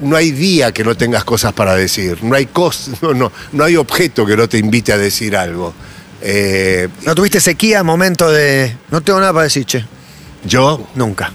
no 0.00 0.16
hay 0.16 0.30
día 0.30 0.72
que 0.72 0.84
no 0.84 0.96
tengas 0.96 1.24
cosas 1.24 1.52
para 1.52 1.74
decir, 1.74 2.22
no 2.22 2.34
hay, 2.36 2.46
cos- 2.46 2.90
no, 3.02 3.12
no, 3.14 3.32
no 3.52 3.64
hay 3.64 3.76
objeto 3.76 4.24
que 4.24 4.36
no 4.36 4.48
te 4.48 4.58
invite 4.58 4.92
a 4.92 4.98
decir 4.98 5.36
algo. 5.36 5.74
Eh, 6.20 6.88
¿No 7.04 7.16
tuviste 7.16 7.40
sequía, 7.40 7.82
momento 7.82 8.30
de. 8.30 8.76
No 8.92 9.00
tengo 9.00 9.18
nada 9.18 9.32
para 9.32 9.44
decir, 9.44 9.64
che? 9.66 9.84
yo 10.44 10.86
Nunca. 10.94 11.32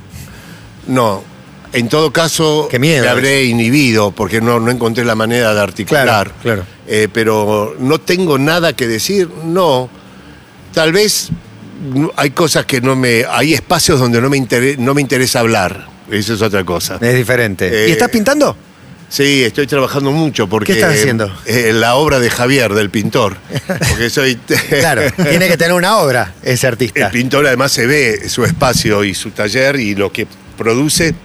No, 0.87 1.21
en 1.79 1.89
todo 1.89 2.11
caso 2.11 2.67
Qué 2.69 2.79
miedo 2.79 3.03
me 3.03 3.09
habré 3.09 3.45
inhibido 3.45 4.11
porque 4.11 4.41
no, 4.41 4.59
no 4.59 4.71
encontré 4.71 5.03
la 5.05 5.15
manera 5.15 5.53
de 5.53 5.61
articular. 5.61 6.05
Claro, 6.05 6.31
claro. 6.41 6.63
Eh, 6.87 7.07
pero 7.11 7.75
no 7.79 7.99
tengo 7.99 8.37
nada 8.37 8.73
que 8.73 8.87
decir, 8.87 9.29
no. 9.45 9.89
Tal 10.73 10.91
vez 10.91 11.29
hay 12.15 12.31
cosas 12.31 12.65
que 12.65 12.81
no 12.81 12.95
me... 12.95 13.25
Hay 13.29 13.53
espacios 13.53 13.99
donde 13.99 14.21
no 14.21 14.29
me, 14.29 14.37
intere- 14.37 14.77
no 14.77 14.93
me 14.93 15.01
interesa 15.01 15.39
hablar. 15.39 15.87
Eso 16.09 16.33
es 16.33 16.41
otra 16.41 16.63
cosa. 16.63 16.97
Es 17.01 17.15
diferente. 17.15 17.85
Eh, 17.85 17.89
¿Y 17.89 17.91
estás 17.91 18.09
pintando? 18.09 18.55
Sí, 19.09 19.43
estoy 19.43 19.67
trabajando 19.67 20.11
mucho 20.11 20.47
porque... 20.49 20.73
¿Qué 20.73 20.79
estás 20.79 20.95
haciendo? 20.95 21.31
eh, 21.45 21.71
la 21.73 21.95
obra 21.95 22.19
de 22.19 22.29
Javier, 22.29 22.73
del 22.73 22.89
pintor. 22.89 23.37
Porque 23.89 24.09
soy... 24.09 24.35
Claro, 24.69 25.01
tiene 25.15 25.47
que 25.47 25.55
tener 25.55 25.73
una 25.73 25.97
obra 25.99 26.33
ese 26.43 26.67
El 26.67 26.73
artista. 26.73 27.09
pintor 27.09 27.47
además 27.47 27.71
se 27.71 27.87
ve 27.87 28.27
su 28.27 28.43
espacio 28.43 29.05
y 29.05 29.13
su 29.13 29.31
taller 29.31 29.77
y 29.77 29.95
lo 29.95 30.11
que 30.11 30.27
produce, 30.57 31.15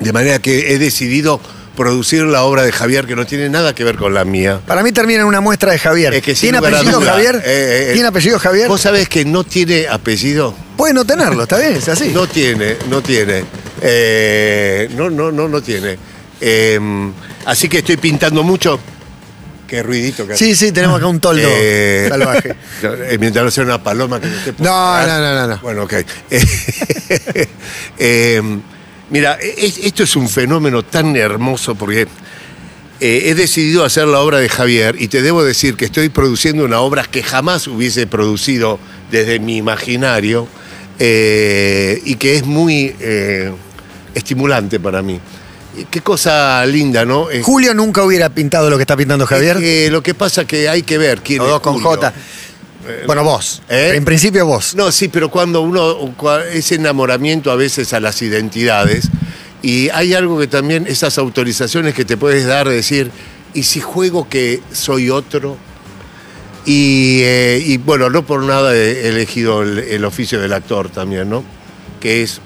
de 0.00 0.12
manera 0.12 0.38
que 0.38 0.72
he 0.72 0.78
decidido 0.78 1.40
producir 1.76 2.24
la 2.24 2.42
obra 2.42 2.64
de 2.64 2.72
Javier 2.72 3.06
que 3.06 3.14
no 3.14 3.24
tiene 3.24 3.48
nada 3.48 3.72
que 3.74 3.84
ver 3.84 3.96
con 3.96 4.12
la 4.12 4.24
mía. 4.24 4.60
Para 4.66 4.82
mí 4.82 4.90
termina 4.90 5.20
en 5.20 5.26
una 5.26 5.40
muestra 5.40 5.70
de 5.70 5.78
Javier. 5.78 6.12
Es 6.14 6.22
que 6.22 6.34
¿Tiene 6.34 6.58
apellido 6.58 6.98
duda, 6.98 7.12
Javier? 7.12 7.36
eh, 7.36 7.88
eh, 7.90 7.90
¿Tiene 7.92 8.08
apellido 8.08 8.38
Javier? 8.40 8.66
¿Vos 8.68 8.80
sabés 8.80 9.08
que 9.08 9.24
no 9.24 9.44
tiene 9.44 9.86
apellido? 9.86 10.54
Puede 10.76 10.92
no 10.92 11.04
tenerlo, 11.04 11.44
está 11.44 11.56
bien, 11.58 11.74
es 11.74 11.88
así. 11.88 12.08
No 12.08 12.26
tiene, 12.26 12.76
no 12.90 13.00
tiene. 13.00 13.44
Eh, 13.80 14.88
no, 14.96 15.08
no, 15.08 15.30
no, 15.30 15.48
no 15.48 15.62
tiene. 15.62 15.96
Eh, 16.40 16.80
así 17.46 17.68
que 17.68 17.78
estoy 17.78 17.96
pintando 17.96 18.42
mucho. 18.42 18.80
Qué 19.68 19.82
ruidito 19.82 20.26
que. 20.26 20.36
Sí, 20.36 20.56
sí, 20.56 20.72
tenemos 20.72 20.96
acá 20.96 21.06
un 21.06 21.20
toldo 21.20 21.46
Eh, 21.46 22.06
salvaje. 22.08 22.56
eh, 22.82 23.18
mientras 23.20 23.44
no 23.44 23.50
sea 23.52 23.64
una 23.64 23.80
paloma 23.82 24.18
que 24.20 24.26
no 24.26 24.34
esté 24.36 24.54
No, 24.58 25.06
no, 25.06 25.18
no, 25.20 25.34
no, 25.34 25.46
no. 25.46 25.58
Bueno, 25.58 25.82
ok. 25.84 25.92
Eh, 26.30 26.40
eh, 27.98 28.42
mira, 29.10 29.34
es- 29.40 29.78
esto 29.78 30.02
es 30.02 30.16
un 30.16 30.28
fenómeno 30.28 30.82
tan 30.82 31.16
hermoso 31.16 31.74
porque 31.74 32.06
eh, 33.00 33.22
he 33.26 33.34
decidido 33.34 33.84
hacer 33.84 34.06
la 34.08 34.20
obra 34.20 34.38
de 34.38 34.48
Javier 34.48 34.96
y 34.98 35.08
te 35.08 35.22
debo 35.22 35.44
decir 35.44 35.76
que 35.76 35.84
estoy 35.84 36.08
produciendo 36.08 36.64
una 36.64 36.80
obra 36.80 37.04
que 37.04 37.22
jamás 37.22 37.66
hubiese 37.68 38.06
producido 38.06 38.78
desde 39.10 39.38
mi 39.38 39.56
imaginario 39.56 40.48
eh, 40.98 42.00
y 42.04 42.16
que 42.16 42.36
es 42.36 42.44
muy 42.44 42.94
eh, 43.00 43.52
estimulante 44.14 44.80
para 44.80 45.00
mí. 45.02 45.20
Qué 45.90 46.00
cosa 46.00 46.66
linda, 46.66 47.04
¿no? 47.04 47.30
Es- 47.30 47.44
Julio 47.44 47.72
nunca 47.72 48.02
hubiera 48.02 48.30
pintado 48.30 48.68
lo 48.68 48.76
que 48.76 48.82
está 48.82 48.96
pintando 48.96 49.26
Javier. 49.26 49.58
es 49.62 49.90
lo 49.92 50.02
que 50.02 50.14
pasa 50.14 50.44
que 50.44 50.68
hay 50.68 50.82
que 50.82 50.98
ver 50.98 51.20
quién 51.22 51.40
es 51.42 51.48
dos 51.48 51.60
con 51.60 51.74
Julio. 51.74 51.88
J. 51.90 52.12
Bueno, 53.06 53.24
vos. 53.24 53.62
¿Eh? 53.68 53.92
En 53.94 54.04
principio 54.04 54.46
vos. 54.46 54.74
No, 54.74 54.90
sí, 54.92 55.08
pero 55.08 55.30
cuando 55.30 55.60
uno, 55.60 56.14
ese 56.52 56.76
enamoramiento 56.76 57.50
a 57.50 57.56
veces 57.56 57.92
a 57.92 58.00
las 58.00 58.20
identidades, 58.22 59.08
y 59.62 59.88
hay 59.90 60.14
algo 60.14 60.38
que 60.38 60.46
también, 60.46 60.86
esas 60.86 61.18
autorizaciones 61.18 61.94
que 61.94 62.04
te 62.04 62.16
puedes 62.16 62.46
dar, 62.46 62.68
de 62.68 62.76
decir, 62.76 63.10
¿y 63.54 63.64
si 63.64 63.80
juego 63.80 64.28
que 64.28 64.62
soy 64.72 65.10
otro? 65.10 65.56
Y, 66.64 67.20
eh, 67.22 67.62
y, 67.64 67.78
bueno, 67.78 68.10
no 68.10 68.24
por 68.26 68.42
nada 68.42 68.74
he 68.76 69.08
elegido 69.08 69.62
el, 69.62 69.78
el 69.78 70.04
oficio 70.04 70.40
del 70.40 70.52
actor 70.52 70.90
también, 70.90 71.30
¿no? 71.30 71.42
Que 72.00 72.22
es 72.22 72.40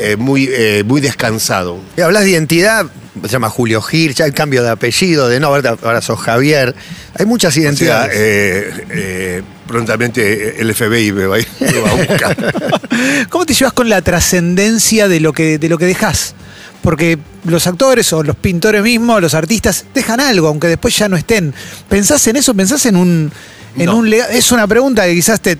eh, 0.00 0.14
muy, 0.16 0.48
eh, 0.52 0.84
muy 0.86 1.00
descansado. 1.00 1.76
Y 1.96 2.02
hablas 2.02 2.22
de 2.22 2.30
identidad, 2.30 2.86
se 3.22 3.28
llama 3.28 3.48
Julio 3.50 3.80
Gir, 3.82 4.14
ya 4.14 4.24
hay 4.26 4.32
cambio 4.32 4.62
de 4.62 4.70
apellido, 4.70 5.28
de 5.28 5.40
no, 5.40 5.48
ahora, 5.48 5.76
ahora 5.82 6.00
sos 6.02 6.18
Javier. 6.20 6.74
Hay 7.18 7.26
muchas 7.26 7.52
O 7.52 7.54
sea, 7.54 7.62
identidades. 7.62 8.12
eh, 8.16 8.84
eh, 8.90 9.42
prontamente 9.66 10.60
el 10.60 10.74
FBI 10.74 11.12
me 11.12 11.26
va 11.26 11.36
a, 11.36 11.38
ir, 11.40 11.48
me 11.60 11.80
va 11.80 11.90
a 11.90 11.94
buscar. 11.94 12.54
¿Cómo 13.30 13.46
te 13.46 13.54
llevas 13.54 13.72
con 13.72 13.88
la 13.88 14.02
trascendencia 14.02 15.08
de 15.08 15.20
lo 15.20 15.32
que 15.32 15.58
de 15.58 15.68
lo 15.68 15.78
que 15.78 15.86
dejas? 15.86 16.34
Porque 16.82 17.18
los 17.44 17.66
actores 17.66 18.12
o 18.12 18.22
los 18.22 18.36
pintores 18.36 18.82
mismos, 18.82 19.20
los 19.20 19.34
artistas, 19.34 19.84
dejan 19.94 20.20
algo, 20.20 20.48
aunque 20.48 20.68
después 20.68 20.96
ya 20.96 21.08
no 21.08 21.16
estén. 21.16 21.52
¿Pensás 21.88 22.26
en 22.28 22.36
eso? 22.36 22.54
¿Pensás 22.54 22.86
en 22.86 22.96
un, 22.96 23.32
en 23.76 23.86
No. 23.86 23.96
un 23.96 24.08
lega- 24.08 24.28
Es 24.30 24.52
una 24.52 24.66
pregunta 24.66 25.04
que 25.04 25.12
quizás 25.14 25.40
te, 25.40 25.58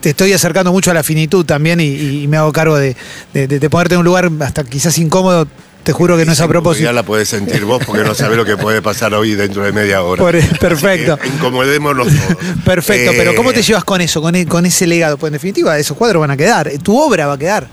te 0.00 0.10
estoy 0.10 0.32
acercando 0.32 0.70
mucho 0.70 0.92
a 0.92 0.94
la 0.94 1.02
finitud 1.02 1.44
también 1.44 1.80
y, 1.80 2.22
y 2.22 2.28
me 2.28 2.36
hago 2.36 2.52
cargo 2.52 2.76
de, 2.78 2.94
de- 3.32 3.48
de- 3.48 3.58
de 3.58 3.70
ponerte 3.70 3.94
en 3.94 4.00
un 4.00 4.04
lugar 4.06 4.30
hasta 4.40 4.62
quizás 4.64 4.96
incómodo. 4.98 5.48
Te 5.84 5.92
juro 5.92 6.16
que 6.16 6.24
no 6.24 6.32
es 6.32 6.40
a 6.40 6.44
Ya 6.44 6.48
propósito. 6.48 6.90
la 6.92 7.02
podés 7.02 7.28
sentir 7.28 7.64
vos 7.64 7.82
porque 7.86 8.02
no 8.04 8.14
sabés 8.14 8.36
lo 8.38 8.44
que 8.44 8.56
puede 8.56 8.80
pasar 8.82 9.12
hoy 9.14 9.34
dentro 9.34 9.62
de 9.62 9.70
media 9.70 10.02
hora. 10.02 10.22
Por- 10.22 10.58
perfecto. 10.58 11.18
Que 11.18 11.28
incomodémonos 11.28 12.08
todos. 12.08 12.44
Perfecto, 12.64 13.12
Eh, 13.12 13.14
pero 13.16 13.34
¿cómo 13.34 13.52
te 13.52 13.62
llevas 13.62 13.84
con 13.84 14.00
eso, 14.00 14.22
con, 14.22 14.34
e- 14.34 14.46
con 14.46 14.64
ese 14.64 14.86
legado? 14.86 15.18
Pues 15.18 15.28
en 15.28 15.34
definitiva, 15.34 15.78
esos 15.78 15.96
cuadros 15.96 16.20
van 16.20 16.30
a 16.30 16.36
quedar, 16.38 16.68
eh, 16.68 16.78
tu 16.78 16.98
obra 16.98 17.26
va 17.26 17.34
a 17.34 17.38
quedar. 17.38 17.68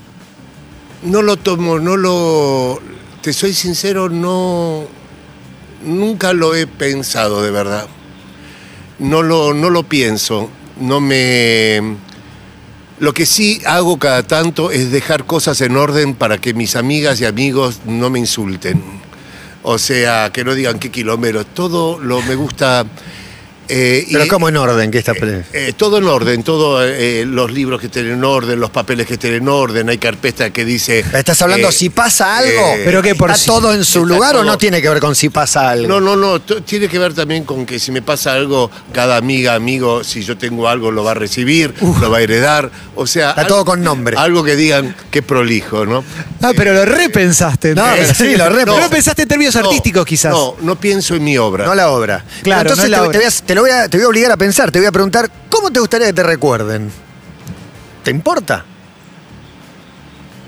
No 1.04 1.22
lo 1.22 1.38
tomo, 1.38 1.80
no 1.80 1.96
lo. 1.98 2.80
Te 3.22 3.32
soy 3.34 3.54
sincero, 3.54 4.10
no. 4.10 4.86
Nunca 5.86 6.34
lo 6.34 6.54
he 6.54 6.68
pensado 6.68 7.42
de 7.42 7.50
verdad. 7.52 7.88
No 9.00 9.24
lo, 9.24 9.54
no 9.54 9.70
lo 9.70 9.84
pienso. 9.84 10.50
No 10.80 11.00
me. 11.00 11.96
Lo 13.02 13.16
que 13.16 13.26
sí 13.26 13.60
hago 13.66 13.98
cada 13.98 14.22
tanto 14.22 14.70
es 14.70 14.92
dejar 14.92 15.26
cosas 15.26 15.60
en 15.62 15.76
orden 15.76 16.14
para 16.14 16.38
que 16.38 16.54
mis 16.54 16.76
amigas 16.76 17.20
y 17.20 17.26
amigos 17.26 17.80
no 17.88 18.12
me 18.12 18.20
insulten. 18.20 18.80
O 19.64 19.80
sea, 19.80 20.30
que 20.32 20.44
no 20.44 20.54
digan 20.54 20.78
qué 20.78 20.92
kilómetros. 20.92 21.48
Todo 21.56 21.98
lo 21.98 22.22
me 22.22 22.36
gusta. 22.36 22.86
Eh, 23.74 24.06
Pero 24.12 24.26
y- 24.26 24.28
como 24.28 24.50
en 24.50 24.58
orden 24.58 24.92
que 24.92 24.98
está. 24.98 25.14
Eh, 25.54 25.74
todo 25.78 25.98
en 26.00 26.04
orden, 26.06 26.44
todos 26.44 26.84
los 27.28 27.52
libros 27.52 27.80
que 27.80 27.86
estén 27.88 28.12
en 28.12 28.24
orden, 28.24 28.60
los 28.60 28.70
papeles 28.70 29.08
que 29.08 29.14
estén 29.14 29.34
en 29.34 29.48
orden, 29.48 29.88
hay 29.90 29.98
carpeta 29.98 30.50
que 30.52 30.66
dice... 30.66 31.06
¿Estás 31.14 31.42
hablando 31.42 31.70
eh, 31.70 31.72
si 31.72 31.90
pasa 31.90 32.38
algo? 32.38 32.50
eh, 32.76 32.82
Pero 32.84 33.02
que 33.02 33.16
por 33.16 33.30
¿Está 33.32 33.40
si- 33.42 33.46
todo 33.48 33.74
en 33.74 33.86
su 33.86 34.06
lugar 34.06 34.36
o 34.36 34.44
no 34.44 34.58
tiene 34.58 34.82
que 34.82 34.90
ver 34.90 35.00
con 35.00 35.16
si 35.16 35.30
pasa 35.30 35.70
algo? 35.70 35.88
No, 35.88 36.02
no, 36.02 36.16
no, 36.18 36.42
tiene 36.42 36.90
que 36.90 37.00
ver 37.00 37.14
también 37.14 37.46
con 37.46 37.66
que 37.66 37.80
si 37.80 37.92
me 37.92 38.02
pasa 38.02 38.34
algo, 38.34 38.70
cada 38.94 39.16
amiga, 39.16 39.56
amigo, 39.56 40.04
si 40.04 40.22
yo 40.24 40.38
tengo 40.38 40.68
algo, 40.68 40.92
lo 40.92 41.04
va 41.06 41.12
a 41.12 41.16
recibir, 41.16 41.74
lo 42.02 42.12
va 42.12 42.18
a 42.18 42.22
heredar, 42.22 42.70
o 42.96 43.08
sea... 43.08 43.30
Está 43.30 43.42
algo- 43.44 43.56
todo 43.56 43.66
con 43.66 43.82
nombre. 43.84 44.18
Algo 44.18 44.44
que 44.44 44.56
digan 44.58 44.94
que 45.12 45.22
prolijo, 45.22 45.86
¿no? 45.86 46.04
Ah, 46.42 46.52
pero 46.58 46.74
lo 46.74 46.84
repensaste. 46.86 47.74
No, 47.76 47.86
sí, 48.16 48.36
lo 48.36 48.50
re- 48.50 48.66
No, 48.72 48.80
no. 48.80 48.90
pensaste 48.90 49.22
en 49.24 49.28
términos 49.28 49.56
No, 49.56 49.62
artísticos, 49.62 50.06
quizás. 50.06 50.32
No, 50.34 50.56
no 50.62 50.76
pienso 50.80 51.16
en 51.16 51.24
mi 51.24 51.38
obra. 51.38 51.66
No 51.66 51.76
la 51.76 51.90
obra. 51.90 52.24
Claro, 52.44 52.62
Entonces 52.72 52.86
no 52.86 52.90
la 52.92 52.98
te, 52.98 53.02
obra. 53.04 53.12
te 53.12 53.18
voy 53.20 53.28
a, 53.28 53.46
te 53.46 53.56
lo 53.56 53.61
voy 53.62 53.72
a- 53.72 53.88
te 53.90 53.98
voy 53.98 54.06
a 54.06 54.10
obligar 54.10 54.32
a 54.32 54.38
pensar, 54.38 54.72
te 54.72 54.80
voy 54.80 54.88
a 54.88 54.92
preguntar, 54.92 55.30
¿cómo 55.50 55.72
te 55.72 55.80
gustaría 55.80 56.08
que 56.08 56.14
te 56.14 56.24
recuerden? 56.24 56.92
¿Te 58.04 58.12
importa? 58.12 58.66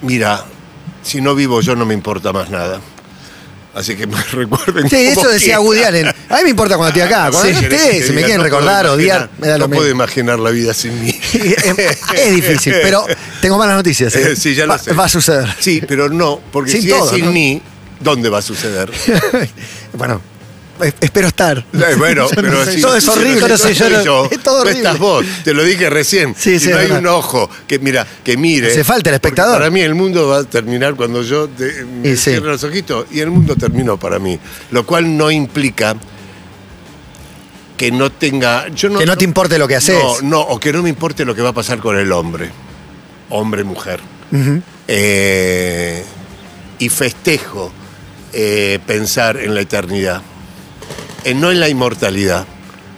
Mira, 0.02 0.44
si 1.02 1.22
no 1.22 1.36
vivo 1.36 1.62
yo 1.62 1.76
no 1.76 1.86
me 1.86 1.94
importa 1.94 2.34
más 2.34 2.50
nada. 2.50 2.80
Así 3.76 3.96
que 3.96 4.06
me 4.08 4.22
recuerden. 4.22 4.88
Sí, 4.90 4.98
eso 5.08 5.28
decía. 5.30 5.60
Woody 5.60 5.84
Allen. 5.84 6.08
A 6.08 6.38
mí 6.38 6.44
me 6.44 6.50
importa 6.52 6.78
cuando 6.78 6.90
estoy 6.90 7.02
acá. 7.12 7.32
Cuando 7.32 7.48
Sí, 7.50 7.54
no 7.54 7.60
esté, 7.62 8.04
si 8.04 8.10
me 8.12 8.18
diga, 8.18 8.26
quieren 8.28 8.38
no 8.38 8.44
recordar, 8.44 8.86
odiar, 8.88 9.30
me 9.40 9.48
da 9.48 9.58
lo 9.58 9.68
No 9.68 9.76
puedo 9.76 9.90
imaginar 9.90 10.38
la 10.40 10.52
vida 10.52 10.74
sin 10.74 11.02
mí. 11.02 11.10
es, 11.34 12.00
es 12.16 12.36
difícil, 12.36 12.76
pero 12.84 13.04
tengo 13.42 13.58
malas 13.58 13.76
noticias. 13.78 14.16
¿eh? 14.16 14.36
Sí, 14.44 14.54
ya 14.54 14.66
lo 14.68 14.74
va, 14.74 14.80
sé. 14.80 14.94
va 14.94 15.06
a 15.06 15.10
suceder. 15.10 15.48
Sí, 15.60 15.82
pero 15.88 16.10
no, 16.10 16.40
porque 16.52 16.72
Sin 16.72 16.82
si 16.84 16.90
todo, 16.90 17.06
es 17.10 17.16
sin 17.16 17.26
¿no? 17.26 17.32
mí, 17.32 17.62
¿dónde 18.00 18.30
va 18.30 18.40
a 18.40 18.42
suceder? 18.44 18.92
bueno, 19.94 20.22
espero 21.00 21.28
estar. 21.28 21.58
Eh, 21.74 21.96
bueno, 21.98 22.24
no 22.36 22.42
pero 22.42 22.66
sé. 22.66 22.74
si 22.76 22.82
todo 22.82 22.96
es 22.96 23.04
si 23.04 23.10
no 23.10 23.16
horrible. 23.16 23.40
soy 23.42 23.50
no 23.50 23.58
sé, 23.58 23.74
yo 23.74 23.90
no- 23.90 24.04
yo, 24.04 24.28
es 24.32 24.40
todo 24.44 24.62
horrible. 24.62 24.80
estás 24.80 24.98
vos, 25.00 25.26
te 25.44 25.54
lo 25.54 25.64
dije 25.64 25.90
recién. 25.90 26.36
Sí, 26.38 26.60
si 26.60 26.66
sí, 26.66 26.72
no 26.72 26.78
hay 26.78 26.84
verdad. 26.88 27.00
un 27.00 27.08
ojo 27.08 27.50
que 27.68 27.80
mira, 27.80 28.06
que 28.24 28.38
mire. 28.38 28.72
Hace 28.72 28.84
falta 28.84 29.10
el 29.10 29.16
espectador. 29.16 29.58
Para 29.58 29.70
mí 29.70 29.82
el 29.82 29.96
mundo 29.96 30.28
va 30.28 30.40
a 30.40 30.44
terminar 30.44 30.96
cuando 30.96 31.22
yo 31.22 31.48
te- 31.48 31.86
me 31.86 32.10
Y 32.10 32.12
sí. 32.18 32.32
cierre 32.32 32.48
los 32.48 32.64
ojitos 32.64 33.06
y 33.12 33.20
el 33.20 33.30
mundo 33.30 33.56
terminó 33.56 33.98
para 33.98 34.20
mí. 34.20 34.38
Lo 34.72 34.86
cual 34.86 35.16
no 35.18 35.30
implica 35.32 35.96
que 37.78 37.92
no 37.92 38.12
tenga. 38.12 38.68
Yo 38.70 38.90
no, 38.90 39.00
Que 39.00 39.06
no 39.06 39.18
te 39.18 39.24
importe 39.26 39.58
lo 39.58 39.68
que 39.68 39.76
haces. 39.76 39.96
No, 39.96 40.22
no, 40.22 40.42
o 40.42 40.60
que 40.60 40.72
no 40.74 40.84
me 40.84 40.90
importe 40.90 41.26
lo 41.26 41.34
que 41.36 41.42
va 41.42 41.50
a 41.50 41.54
pasar 41.54 41.80
con 41.80 41.98
el 41.98 42.12
hombre. 42.12 42.50
Hombre, 43.30 43.64
mujer. 43.64 44.00
Eh, 44.88 46.04
y 46.80 46.90
festejo 46.90 47.72
eh, 48.34 48.80
pensar 48.86 49.38
en 49.38 49.54
la 49.56 49.62
eternidad. 49.62 50.22
No 51.36 51.52
en 51.52 51.60
la 51.60 51.70
inmortalidad, 51.70 52.46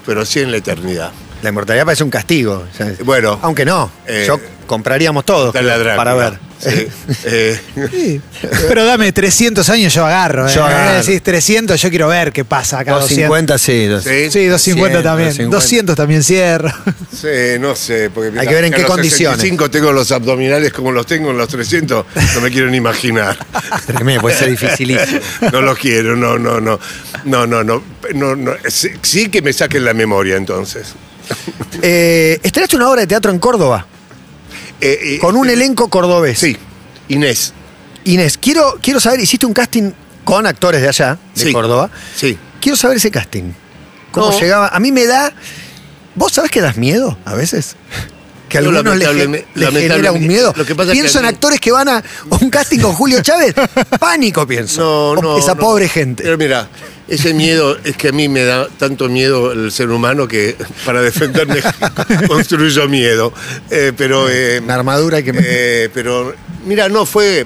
pero 0.05 0.25
sí 0.25 0.39
en 0.39 0.51
la 0.51 0.57
eternidad. 0.57 1.11
La 1.41 1.49
inmortalidad 1.49 1.85
parece 1.85 2.03
un 2.03 2.09
castigo. 2.09 2.65
o 2.71 2.75
sea, 2.75 2.93
Bueno, 3.03 3.39
Aunque 3.41 3.65
no, 3.65 3.91
Eh, 4.07 4.23
yo 4.27 4.39
compraríamos 4.65 5.25
todos 5.25 5.53
para 5.53 6.13
ver. 6.15 6.39
Sí, 6.57 6.87
eh, 7.25 7.59
Sí. 7.91 8.21
Pero 8.67 8.85
dame 8.85 9.11
300 9.11 9.67
años, 9.69 9.93
yo 9.93 10.05
agarro. 10.05 10.47
Yo 10.47 10.61
¿eh? 10.61 10.73
agarro. 10.73 11.03
Decís 11.05 11.21
300, 11.21 11.81
yo 11.81 11.89
quiero 11.89 12.07
ver 12.07 12.31
qué 12.31 12.45
pasa 12.45 12.79
acá. 12.79 12.93
250, 12.93 13.57
sí. 13.57 13.85
dos- 13.87 14.03
sí, 14.03 14.31
Sí, 14.31 14.45
250 14.45 15.01
100, 15.01 15.03
también. 15.03 15.27
250. 15.49 15.55
200 15.57 15.95
también 15.95 16.23
cierro. 16.23 16.71
sí, 17.11 17.59
no 17.59 17.75
sé. 17.75 18.09
Porque 18.09 18.39
Hay 18.39 18.47
que 18.47 18.53
ver 18.53 18.65
en 18.65 18.73
qué 18.73 18.81
los 18.81 18.89
condiciones. 18.91 19.37
65 19.37 19.69
tengo 19.69 19.91
los 19.91 20.11
abdominales 20.11 20.71
como 20.71 20.91
los 20.91 21.05
tengo 21.05 21.31
en 21.31 21.37
los 21.37 21.47
300, 21.49 22.05
no 22.35 22.41
me 22.41 22.49
quiero 22.49 22.67
ni 22.69 22.77
imaginar. 22.77 23.37
Tremendo, 23.85 24.21
puede 24.21 24.37
ser 24.37 24.49
dificilísimo. 24.49 25.19
No 25.51 25.61
los 25.61 25.77
quiero, 25.77 26.15
no, 26.15 26.37
no, 26.39 26.59
no. 26.61 26.79
No, 27.25 27.45
no, 27.45 27.63
no. 27.63 27.83
no, 28.13 28.35
no. 28.35 28.51
Sí, 28.69 28.89
sí 29.01 29.29
que 29.29 29.41
me 29.41 29.51
saquen 29.53 29.83
la 29.83 29.93
memoria 29.93 30.35
entonces. 30.37 30.87
Eh, 31.81 32.39
estrenaste 32.43 32.75
una 32.75 32.89
obra 32.89 33.01
de 33.01 33.07
teatro 33.07 33.31
en 33.31 33.39
Córdoba 33.39 33.85
Eh, 34.81 34.99
eh, 35.15 35.19
con 35.19 35.35
un 35.35 35.49
elenco 35.49 35.89
cordobés. 35.89 36.39
Sí, 36.39 36.57
Inés. 37.09 37.53
Inés, 38.03 38.37
quiero, 38.37 38.77
quiero 38.81 38.99
saber, 38.99 39.19
hiciste 39.19 39.45
un 39.45 39.53
casting 39.53 39.91
con 40.23 40.45
actores 40.45 40.81
de 40.81 40.87
allá, 40.89 41.17
de 41.35 41.41
Sí. 41.43 41.51
Córdoba. 41.53 41.89
Sí. 42.15 42.37
Quiero 42.59 42.75
saber 42.75 42.97
ese 42.97 43.09
casting. 43.11 43.51
¿Cómo 44.11 44.31
No. 44.31 44.39
llegaba? 44.39 44.67
A 44.69 44.79
mí 44.79 44.91
me 44.91 45.05
da. 45.05 45.33
¿Vos 46.15 46.31
sabés 46.33 46.51
que 46.51 46.61
das 46.61 46.77
miedo 46.77 47.17
a 47.25 47.33
veces? 47.35 47.75
Que 48.47 48.59
a 48.59 48.61
No, 48.61 48.69
algunos 48.69 48.95
les, 48.97 49.07
genera 49.71 50.11
un 50.11 50.25
miedo. 50.27 50.53
Lo 50.55 50.65
que 50.65 50.75
pasa 50.75 50.91
es 50.91 50.95
que 50.95 51.01
pienso 51.01 51.17
a 51.17 51.21
en 51.21 51.27
mí- 51.27 51.33
actores 51.33 51.59
que 51.59 51.71
van 51.71 51.89
a 51.89 52.03
un 52.29 52.49
casting 52.49 52.79
con 52.79 52.93
Julio 52.93 53.21
Chávez. 53.21 53.53
Pánico, 53.99 54.45
pienso. 54.47 54.81
No, 54.81 55.09
O 55.19 55.21
no. 55.21 55.37
Esa 55.37 55.55
no. 55.55 55.61
pobre 55.61 55.89
gente. 55.89 56.23
Pero 56.23 56.37
mira, 56.37 56.69
ese 57.07 57.33
miedo 57.33 57.77
es 57.83 57.95
que 57.97 58.09
a 58.09 58.11
mí 58.11 58.27
me 58.27 58.43
da 58.43 58.67
tanto 58.67 59.09
miedo 59.09 59.51
el 59.51 59.71
ser 59.71 59.89
humano 59.91 60.27
que 60.27 60.55
para 60.85 61.01
defenderme 61.01 61.61
construyo 62.27 62.87
miedo. 62.89 63.31
Eh, 63.69 63.93
pero. 63.95 64.27
eh, 64.29 64.59
Una 64.63 64.75
armadura 64.75 65.21
que 65.21 65.33
me. 65.33 65.41
eh, 65.45 65.89
pero, 65.93 66.33
mira, 66.65 66.89
no, 66.89 67.05
fue 67.05 67.45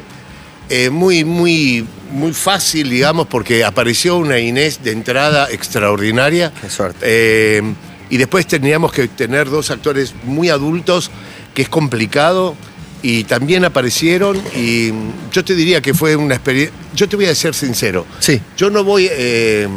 eh, 0.69 0.89
muy, 0.89 1.23
muy, 1.25 1.85
muy 2.11 2.31
fácil, 2.33 2.89
digamos, 2.89 3.27
porque 3.27 3.63
apareció 3.65 4.17
una 4.17 4.39
Inés 4.39 4.81
de 4.83 4.91
entrada 4.91 5.49
extraordinaria. 5.51 6.53
Qué 6.61 6.69
suerte. 6.69 6.99
Eh, 7.03 7.61
y 8.09 8.17
después 8.17 8.47
teníamos 8.47 8.91
que 8.91 9.07
tener 9.07 9.49
dos 9.49 9.69
actores 9.71 10.13
muy 10.23 10.49
adultos, 10.49 11.11
que 11.53 11.61
es 11.63 11.69
complicado. 11.69 12.55
Y 13.01 13.23
también 13.23 13.63
aparecieron 13.63 14.37
y 14.55 14.91
yo 15.31 15.45
te 15.45 15.55
diría 15.55 15.81
que 15.81 15.93
fue 15.93 16.15
una 16.15 16.35
experiencia... 16.35 16.75
Yo 16.93 17.07
te 17.07 17.15
voy 17.15 17.25
a 17.27 17.35
ser 17.35 17.53
sincero. 17.55 18.05
Sí. 18.19 18.41
Yo 18.57 18.69
no 18.69 18.83
voy... 18.83 19.07
eh, 19.09 19.67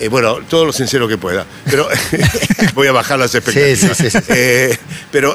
eh, 0.00 0.08
bueno, 0.08 0.38
todo 0.48 0.64
lo 0.64 0.72
sincero 0.72 1.08
que 1.08 1.18
pueda, 1.18 1.44
pero 1.68 1.88
voy 2.74 2.86
a 2.86 2.92
bajar 2.92 3.18
las 3.18 3.34
expectativas. 3.34 3.96
sí, 3.96 4.10
sí, 4.10 4.18
sí. 4.18 4.24
Eh, 4.28 4.76
pero 5.10 5.34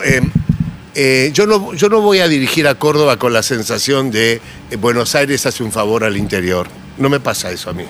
eh, 0.95 1.31
yo, 1.33 1.45
no, 1.47 1.73
yo 1.73 1.89
no 1.89 1.99
voy 1.99 2.19
a 2.19 2.27
dirigir 2.27 2.67
a 2.67 2.75
Córdoba 2.75 3.17
con 3.17 3.33
la 3.33 3.43
sensación 3.43 4.09
de 4.09 4.41
Buenos 4.79 5.15
Aires 5.15 5.45
hace 5.45 5.63
un 5.63 5.71
favor 5.71 6.05
al 6.05 6.15
interior. 6.15 6.67
No 6.97 7.09
me 7.09 7.19
pasa 7.19 7.51
eso 7.51 7.71
a 7.71 7.73
mí. 7.73 7.83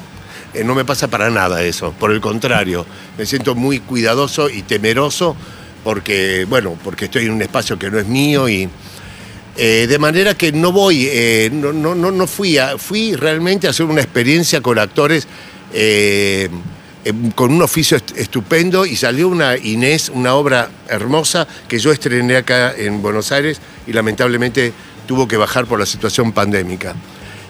No 0.63 0.73
me 0.73 0.85
pasa 0.85 1.07
para 1.07 1.29
nada 1.29 1.63
eso. 1.63 1.93
Por 1.99 2.11
el 2.11 2.21
contrario, 2.21 2.85
me 3.17 3.25
siento 3.25 3.53
muy 3.55 3.79
cuidadoso 3.79 4.49
y 4.49 4.63
temeroso 4.63 5.35
porque, 5.83 6.45
bueno, 6.47 6.77
porque 6.83 7.05
estoy 7.05 7.25
en 7.25 7.31
un 7.31 7.41
espacio 7.41 7.77
que 7.77 7.91
no 7.91 7.99
es 7.99 8.07
mío 8.07 8.47
y, 8.49 8.69
eh, 9.57 9.85
de 9.87 9.99
manera 9.99 10.33
que 10.35 10.51
no 10.51 10.71
voy, 10.71 11.07
eh, 11.09 11.49
no, 11.51 11.71
no, 11.73 11.93
no, 11.95 12.27
fui, 12.27 12.57
fui 12.77 13.15
realmente 13.15 13.67
a 13.67 13.69
hacer 13.69 13.85
una 13.85 14.01
experiencia 14.01 14.61
con 14.61 14.79
actores 14.79 15.27
eh, 15.73 16.49
eh, 17.05 17.13
con 17.35 17.51
un 17.51 17.61
oficio 17.61 17.97
est- 17.97 18.17
estupendo 18.17 18.85
y 18.85 18.95
salió 18.95 19.27
una 19.27 19.57
Inés, 19.57 20.09
una 20.13 20.35
obra 20.35 20.69
hermosa 20.87 21.47
que 21.67 21.77
yo 21.79 21.91
estrené 21.91 22.37
acá 22.37 22.73
en 22.77 23.01
Buenos 23.01 23.31
Aires 23.31 23.59
y 23.85 23.93
lamentablemente 23.93 24.71
tuvo 25.05 25.27
que 25.27 25.37
bajar 25.37 25.65
por 25.65 25.79
la 25.79 25.85
situación 25.85 26.31
pandémica. 26.31 26.95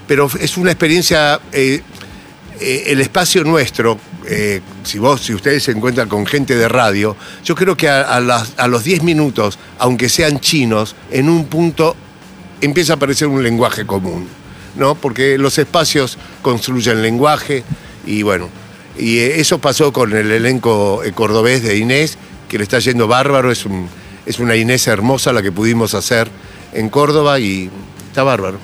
Pero 0.08 0.30
es 0.40 0.58
una 0.58 0.72
experiencia, 0.72 1.40
eh, 2.64 2.84
el 2.88 3.02
espacio 3.02 3.44
nuestro, 3.44 4.00
eh, 4.28 4.62
si 4.84 4.98
vos, 5.00 5.22
si 5.22 5.34
ustedes 5.34 5.64
se 5.64 5.72
encuentran 5.72 6.08
con 6.08 6.26
gente 6.26 6.56
de 6.56 6.68
radio, 6.70 7.16
yo 7.44 7.56
creo 7.56 7.76
que 7.78 7.90
a, 7.90 8.02
a 8.02 8.20
las- 8.20 8.54
a 8.58 8.68
los 8.68 8.84
10 8.84 9.04
minutos, 9.04 9.60
aunque 9.80 10.10
sean 10.10 10.40
chinos, 10.40 10.96
en 11.12 11.30
un 11.30 11.46
punto 11.46 11.96
empieza 12.62 12.94
a 12.94 12.96
aparecer 12.96 13.28
un 13.28 13.44
lenguaje 13.44 13.86
común, 13.86 14.28
¿no? 14.76 14.96
Porque 14.96 15.38
los 15.38 15.58
espacios 15.58 16.18
construyen 16.42 17.02
lenguaje 17.02 17.64
y 18.06 18.22
bueno, 18.24 18.50
y 18.98 19.18
eh, 19.20 19.40
eso 19.42 19.60
pasó 19.60 19.92
con 19.92 20.14
el 20.16 20.32
elenco 20.32 21.02
cordobés 21.16 21.64
de 21.64 21.78
Inés, 21.78 22.18
que 22.48 22.58
le 22.58 22.64
está 22.64 22.80
yendo 22.80 23.08
bárbaro, 23.08 23.52
es, 23.52 23.66
un, 23.66 23.90
es 24.26 24.40
una 24.40 24.56
Inés 24.56 24.88
hermosa 24.88 25.34
la 25.34 25.42
que 25.42 25.52
pudimos 25.52 25.94
hacer 25.94 26.30
en 26.74 26.90
Córdoba 26.90 27.40
y 27.40 27.70
está 28.10 28.24
bárbaro. 28.24 28.60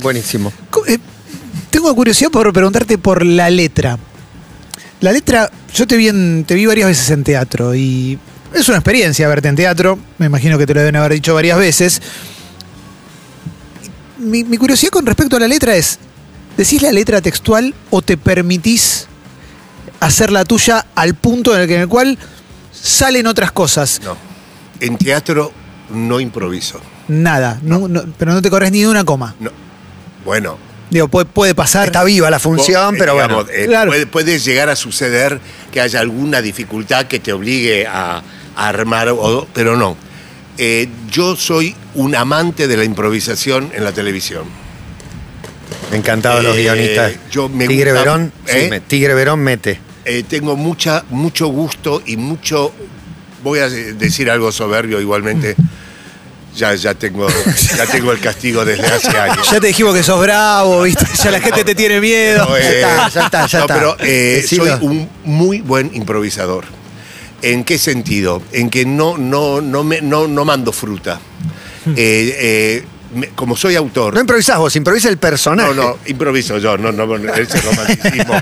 Buenísimo. 0.00 0.52
Tengo 1.82 1.96
curiosidad 1.96 2.30
por 2.30 2.52
preguntarte 2.52 2.96
por 2.96 3.26
la 3.26 3.50
letra. 3.50 3.98
La 5.00 5.10
letra, 5.10 5.50
yo 5.74 5.84
te 5.84 5.96
vi, 5.96 6.06
en- 6.06 6.44
te 6.46 6.54
vi 6.54 6.64
varias 6.64 6.86
veces 6.86 7.10
en 7.10 7.24
teatro 7.24 7.74
y 7.74 8.16
es 8.54 8.68
una 8.68 8.78
experiencia 8.78 9.26
verte 9.26 9.48
en 9.48 9.56
teatro. 9.56 9.98
Me 10.18 10.26
imagino 10.26 10.56
que 10.58 10.64
te 10.64 10.74
lo 10.74 10.78
deben 10.80 10.94
haber 10.94 11.14
dicho 11.14 11.34
varias 11.34 11.58
veces. 11.58 12.00
Mi, 14.20 14.44
mi 14.44 14.58
curiosidad 14.58 14.90
con 14.92 15.04
respecto 15.06 15.34
a 15.34 15.40
la 15.40 15.48
letra 15.48 15.74
es, 15.74 15.98
¿decís 16.56 16.82
la 16.82 16.92
letra 16.92 17.20
textual 17.20 17.74
o 17.90 18.00
te 18.00 18.16
permitís 18.16 19.08
hacer 19.98 20.30
la 20.30 20.44
tuya 20.44 20.86
al 20.94 21.16
punto 21.16 21.52
en 21.56 21.62
el, 21.62 21.66
que- 21.66 21.74
en 21.74 21.80
el 21.80 21.88
cual 21.88 22.16
salen 22.72 23.26
otras 23.26 23.50
cosas? 23.50 24.00
No, 24.04 24.16
en 24.78 24.96
teatro 24.98 25.50
no 25.90 26.20
improviso. 26.20 26.80
Nada, 27.08 27.58
no- 27.60 27.88
no- 27.88 28.04
pero 28.16 28.32
no 28.34 28.40
te 28.40 28.50
corres 28.50 28.70
ni 28.70 28.82
de 28.82 28.86
una 28.88 29.02
coma. 29.04 29.34
No. 29.40 29.50
Bueno, 30.24 30.58
Digo, 30.92 31.08
puede, 31.08 31.24
puede 31.24 31.54
pasar. 31.54 31.86
Está 31.86 32.04
viva 32.04 32.28
la 32.30 32.38
función, 32.38 32.96
pero 32.98 33.14
digamos, 33.14 33.46
bueno. 33.46 33.58
eh, 33.58 33.66
Claro. 33.66 33.90
puede, 33.90 34.06
puede 34.06 34.38
llegar 34.38 34.68
a 34.68 34.76
suceder 34.76 35.40
que 35.72 35.80
haya 35.80 36.00
alguna 36.00 36.42
dificultad 36.42 37.06
que 37.06 37.18
te 37.18 37.32
obligue 37.32 37.86
a, 37.86 38.22
a 38.54 38.68
armar, 38.68 39.08
o- 39.08 39.48
pero 39.54 39.74
no. 39.76 39.96
Eh, 40.58 40.88
yo 41.10 41.34
soy 41.34 41.74
un 41.94 42.14
amante 42.14 42.68
de 42.68 42.76
la 42.76 42.84
improvisación 42.84 43.70
en 43.74 43.84
la 43.84 43.92
televisión. 43.92 44.44
Encantado 45.92 46.36
de 46.38 46.42
los 46.42 46.56
Eh, 46.56 46.62
guionistas. 46.62 47.12
yo 47.30 47.48
me 47.48 47.66
Tigre 47.66 47.92
gusta- 47.92 48.04
Verón, 48.04 48.32
sí, 48.44 48.52
¿eh? 48.58 48.66
me- 48.70 48.80
Tigre 48.80 49.14
Verón 49.14 49.40
mete. 49.40 49.80
eh, 50.04 50.24
tengo 50.28 50.56
mucha, 50.56 51.04
mucho 51.08 51.46
gusto 51.46 52.02
y 52.04 52.18
mucho. 52.18 52.70
Voy 53.42 53.60
a 53.60 53.68
de- 53.70 53.94
decir 53.94 54.30
algo 54.30 54.52
soberbio 54.52 55.00
igualmente. 55.00 55.56
Ya, 56.54 56.74
ya, 56.74 56.92
tengo, 56.94 57.26
ya 57.76 57.86
tengo 57.86 58.12
el 58.12 58.20
castigo 58.20 58.64
desde 58.64 58.86
hace 58.86 59.08
años. 59.18 59.50
Ya 59.50 59.58
te 59.60 59.68
dijimos 59.68 59.94
que 59.94 60.02
sos 60.02 60.20
bravo, 60.20 60.82
¿viste? 60.82 61.06
Ya 61.22 61.30
la 61.30 61.40
gente 61.40 61.64
te 61.64 61.74
tiene 61.74 62.00
miedo. 62.00 62.44
No, 62.46 62.56
eh, 62.56 62.80
Ya 62.82 63.06
está, 63.06 63.08
ya 63.08 63.24
está, 63.24 63.46
ya 63.46 63.58
no, 63.58 63.64
está. 63.64 63.74
pero 63.74 63.96
eh, 64.00 64.44
soy 64.46 64.68
un 64.82 65.08
muy 65.24 65.60
buen 65.62 65.90
improvisador. 65.94 66.64
¿En 67.40 67.64
qué 67.64 67.78
sentido? 67.78 68.42
En 68.52 68.68
que 68.70 68.84
no, 68.84 69.16
no, 69.18 69.60
no, 69.60 69.82
me, 69.82 70.00
no, 70.02 70.28
no 70.28 70.44
mando 70.44 70.72
fruta. 70.72 71.18
Hmm. 71.86 71.94
Eh, 71.96 72.84
me- 73.14 73.28
como 73.28 73.56
soy 73.56 73.74
autor. 73.74 74.14
No 74.14 74.20
improvisás 74.20 74.58
vos, 74.58 74.76
improvisa 74.76 75.08
el 75.08 75.16
personaje. 75.16 75.74
No, 75.74 75.82
no, 75.82 75.98
improviso 76.06 76.58
yo, 76.58 76.76
no, 76.78 76.92
no, 76.92 77.16
ese 77.34 77.60
romanticismo. 77.62 78.34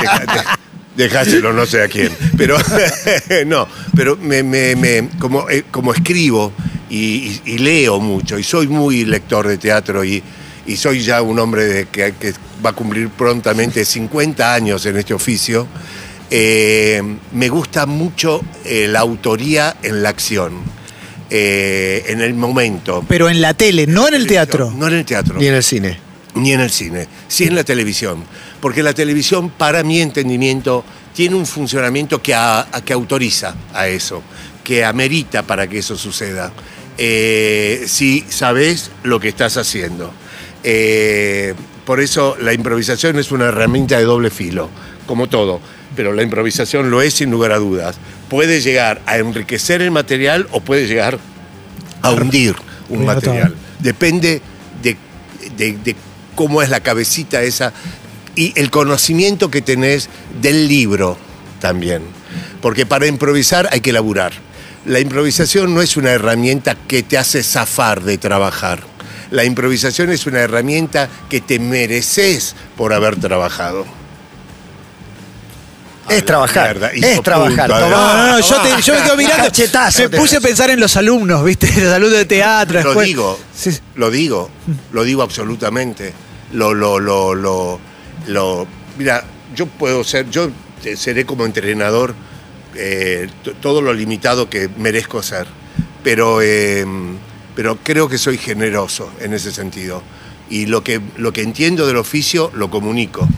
deja- 0.00 0.18
de- 0.20 0.68
Dejáselo, 1.04 1.52
no 1.52 1.64
sé 1.66 1.82
a 1.82 1.88
quién. 1.88 2.10
Pero 2.36 2.56
no, 3.46 3.68
pero 3.94 4.16
me, 4.16 4.42
me- 4.42 4.74
me- 4.74 5.08
como, 5.20 5.46
como 5.70 5.92
escribo 5.92 6.52
y, 6.90 6.96
y- 6.96 7.42
y 7.46 7.58
leo 7.58 8.00
mucho, 8.00 8.38
y 8.38 8.42
soy 8.44 8.66
muy 8.68 9.04
lector 9.04 9.46
de 9.46 9.58
teatro, 9.58 10.04
y, 10.04 10.22
y 10.66 10.76
soy 10.76 11.00
ya 11.02 11.22
un 11.22 11.38
hombre 11.38 11.64
de, 11.66 11.86
que, 11.86 12.14
que 12.18 12.32
va 12.64 12.70
a 12.70 12.72
cumplir 12.72 13.08
prontamente 13.10 13.84
50 13.84 14.54
años 14.54 14.84
en 14.86 14.96
este 14.96 15.14
oficio, 15.14 15.66
eh, 16.30 17.02
me 17.32 17.48
gusta 17.48 17.86
mucho 17.86 18.42
eh, 18.64 18.86
la 18.88 19.00
autoría 19.00 19.76
en 19.82 20.02
la 20.02 20.10
acción, 20.10 20.54
eh, 21.30 22.04
en 22.08 22.20
el 22.20 22.34
momento. 22.34 23.04
Pero 23.08 23.28
en 23.28 23.40
la 23.40 23.54
tele, 23.54 23.86
no 23.86 24.08
en 24.08 24.14
el 24.14 24.26
teatro. 24.26 24.72
No 24.76 24.88
en 24.88 24.94
el 24.94 25.04
teatro 25.04 25.36
Ni 25.38 25.46
en 25.46 25.54
el 25.54 25.62
cine. 25.62 25.98
ni 26.34 26.52
en 26.52 26.60
el 26.60 26.70
cine, 26.70 27.06
sí 27.28 27.44
en 27.44 27.54
la 27.54 27.64
televisión. 27.64 28.24
Porque 28.60 28.82
la 28.82 28.92
televisión, 28.92 29.50
para 29.50 29.82
mi 29.82 30.00
entendimiento, 30.00 30.84
tiene 31.14 31.34
un 31.36 31.46
funcionamiento 31.46 32.20
que, 32.22 32.34
a- 32.34 32.60
a- 32.72 32.84
que 32.84 32.92
autoriza 32.92 33.54
a 33.72 33.88
eso, 33.88 34.22
que 34.62 34.84
amerita 34.84 35.42
para 35.42 35.66
que 35.66 35.78
eso 35.78 35.96
suceda. 35.96 36.52
Eh, 36.98 37.84
si 37.86 38.24
sabes 38.28 38.90
lo 39.04 39.20
que 39.20 39.28
estás 39.28 39.56
haciendo. 39.56 40.12
Eh, 40.64 41.54
por 41.84 42.00
eso 42.00 42.36
la 42.40 42.52
improvisación 42.52 43.18
es 43.18 43.30
una 43.30 43.46
herramienta 43.46 43.96
de 43.98 44.04
doble 44.04 44.30
filo, 44.30 44.68
como 45.06 45.28
todo. 45.28 45.60
Pero 45.96 46.12
la 46.12 46.22
improvisación 46.22 46.90
lo 46.90 47.00
es 47.00 47.14
sin 47.14 47.30
lugar 47.30 47.52
a 47.52 47.58
dudas. 47.58 47.96
Puede 48.28 48.60
llegar 48.60 49.00
a 49.06 49.16
enriquecer 49.18 49.80
el 49.80 49.90
material 49.90 50.46
o 50.52 50.60
puede 50.60 50.86
llegar 50.86 51.18
a 52.02 52.10
hundir 52.10 52.54
un 52.88 53.04
material. 53.06 53.54
Depende 53.78 54.42
de, 54.82 54.96
de- 55.56 55.78
de 55.82 55.96
cómo 56.34 56.62
es 56.62 56.68
la 56.68 56.80
cabecita 56.80 57.42
esa 57.42 57.72
y 58.36 58.52
el 58.56 58.70
conocimiento 58.70 59.50
que 59.50 59.62
tenés 59.62 60.08
del 60.40 60.68
libro 60.68 61.16
también. 61.60 62.02
Porque 62.60 62.86
para 62.86 63.06
improvisar 63.06 63.68
hay 63.72 63.80
que 63.80 63.92
laburar. 63.92 64.32
La 64.88 65.00
improvisación 65.00 65.74
no 65.74 65.82
es 65.82 65.96
una 65.96 66.10
herramienta 66.10 66.74
que 66.74 67.02
te 67.02 67.16
hace 67.18 67.42
zafar 67.42 68.02
de 68.02 68.18
trabajar. 68.18 68.80
La 69.30 69.44
improvisación 69.44 70.10
es 70.10 70.26
una 70.26 70.40
herramienta 70.40 71.08
que 71.28 71.40
te 71.42 71.58
mereces 71.58 72.56
por 72.76 72.92
haber 72.94 73.16
trabajado. 73.20 73.84
Es 76.08 76.24
trabajar. 76.24 76.78
mierda, 76.78 76.90
es 76.92 77.22
trabajar. 77.22 77.68
punta, 77.68 77.80
Tomá, 77.84 77.90
No, 77.90 78.16
no, 78.16 78.28
no, 78.28 78.40
yo, 78.40 78.56
te- 78.62 78.82
yo 78.82 78.94
me 78.94 79.02
quedo 79.02 79.16
mirando. 79.18 79.50
Me 79.98 80.08
puse 80.08 80.36
a 80.38 80.40
pensar 80.40 80.70
en 80.70 80.80
los 80.80 80.96
alumnos, 80.96 81.44
¿viste? 81.44 81.66
Los 81.82 81.92
alumnos 81.92 82.18
de 82.20 82.24
teatro. 82.24 82.80
Lo 82.82 82.88
después- 82.94 83.06
digo, 83.06 83.38
sí. 83.54 83.78
lo 83.96 84.10
digo, 84.10 84.48
lo 84.92 85.04
digo 85.04 85.22
absolutamente. 85.22 86.14
Lo, 86.54 86.72
lo, 86.72 86.98
lo, 86.98 87.34
lo, 87.34 87.78
lo- 88.26 88.66
mira, 88.96 89.22
yo 89.54 89.66
puedo 89.66 90.02
ser, 90.02 90.30
yo 90.30 90.48
seré 90.96 91.26
como 91.26 91.44
entrenador 91.44 92.14
eh, 92.80 93.28
todo 93.60 93.82
lo 93.82 93.92
limitado 93.92 94.48
que 94.48 94.68
merezco 94.68 95.20
ser, 95.20 95.48
pero, 96.04 96.40
eh, 96.40 96.86
pero 97.56 97.76
creo 97.82 98.08
que 98.08 98.18
soy 98.18 98.38
generoso 98.38 99.10
en 99.20 99.34
ese 99.34 99.50
sentido. 99.50 100.00
Y 100.48 100.66
lo 100.66 100.84
que, 100.84 101.00
lo 101.16 101.32
que 101.32 101.42
entiendo 101.42 101.88
del 101.88 101.96
oficio 101.96 102.52
lo 102.54 102.70
comunico 102.70 103.28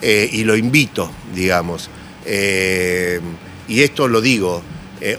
eh, 0.00 0.30
y 0.32 0.44
lo 0.44 0.56
invito, 0.56 1.10
digamos. 1.34 1.90
Y 2.24 3.82
esto 3.82 4.06
lo 4.06 4.20
digo, 4.20 4.62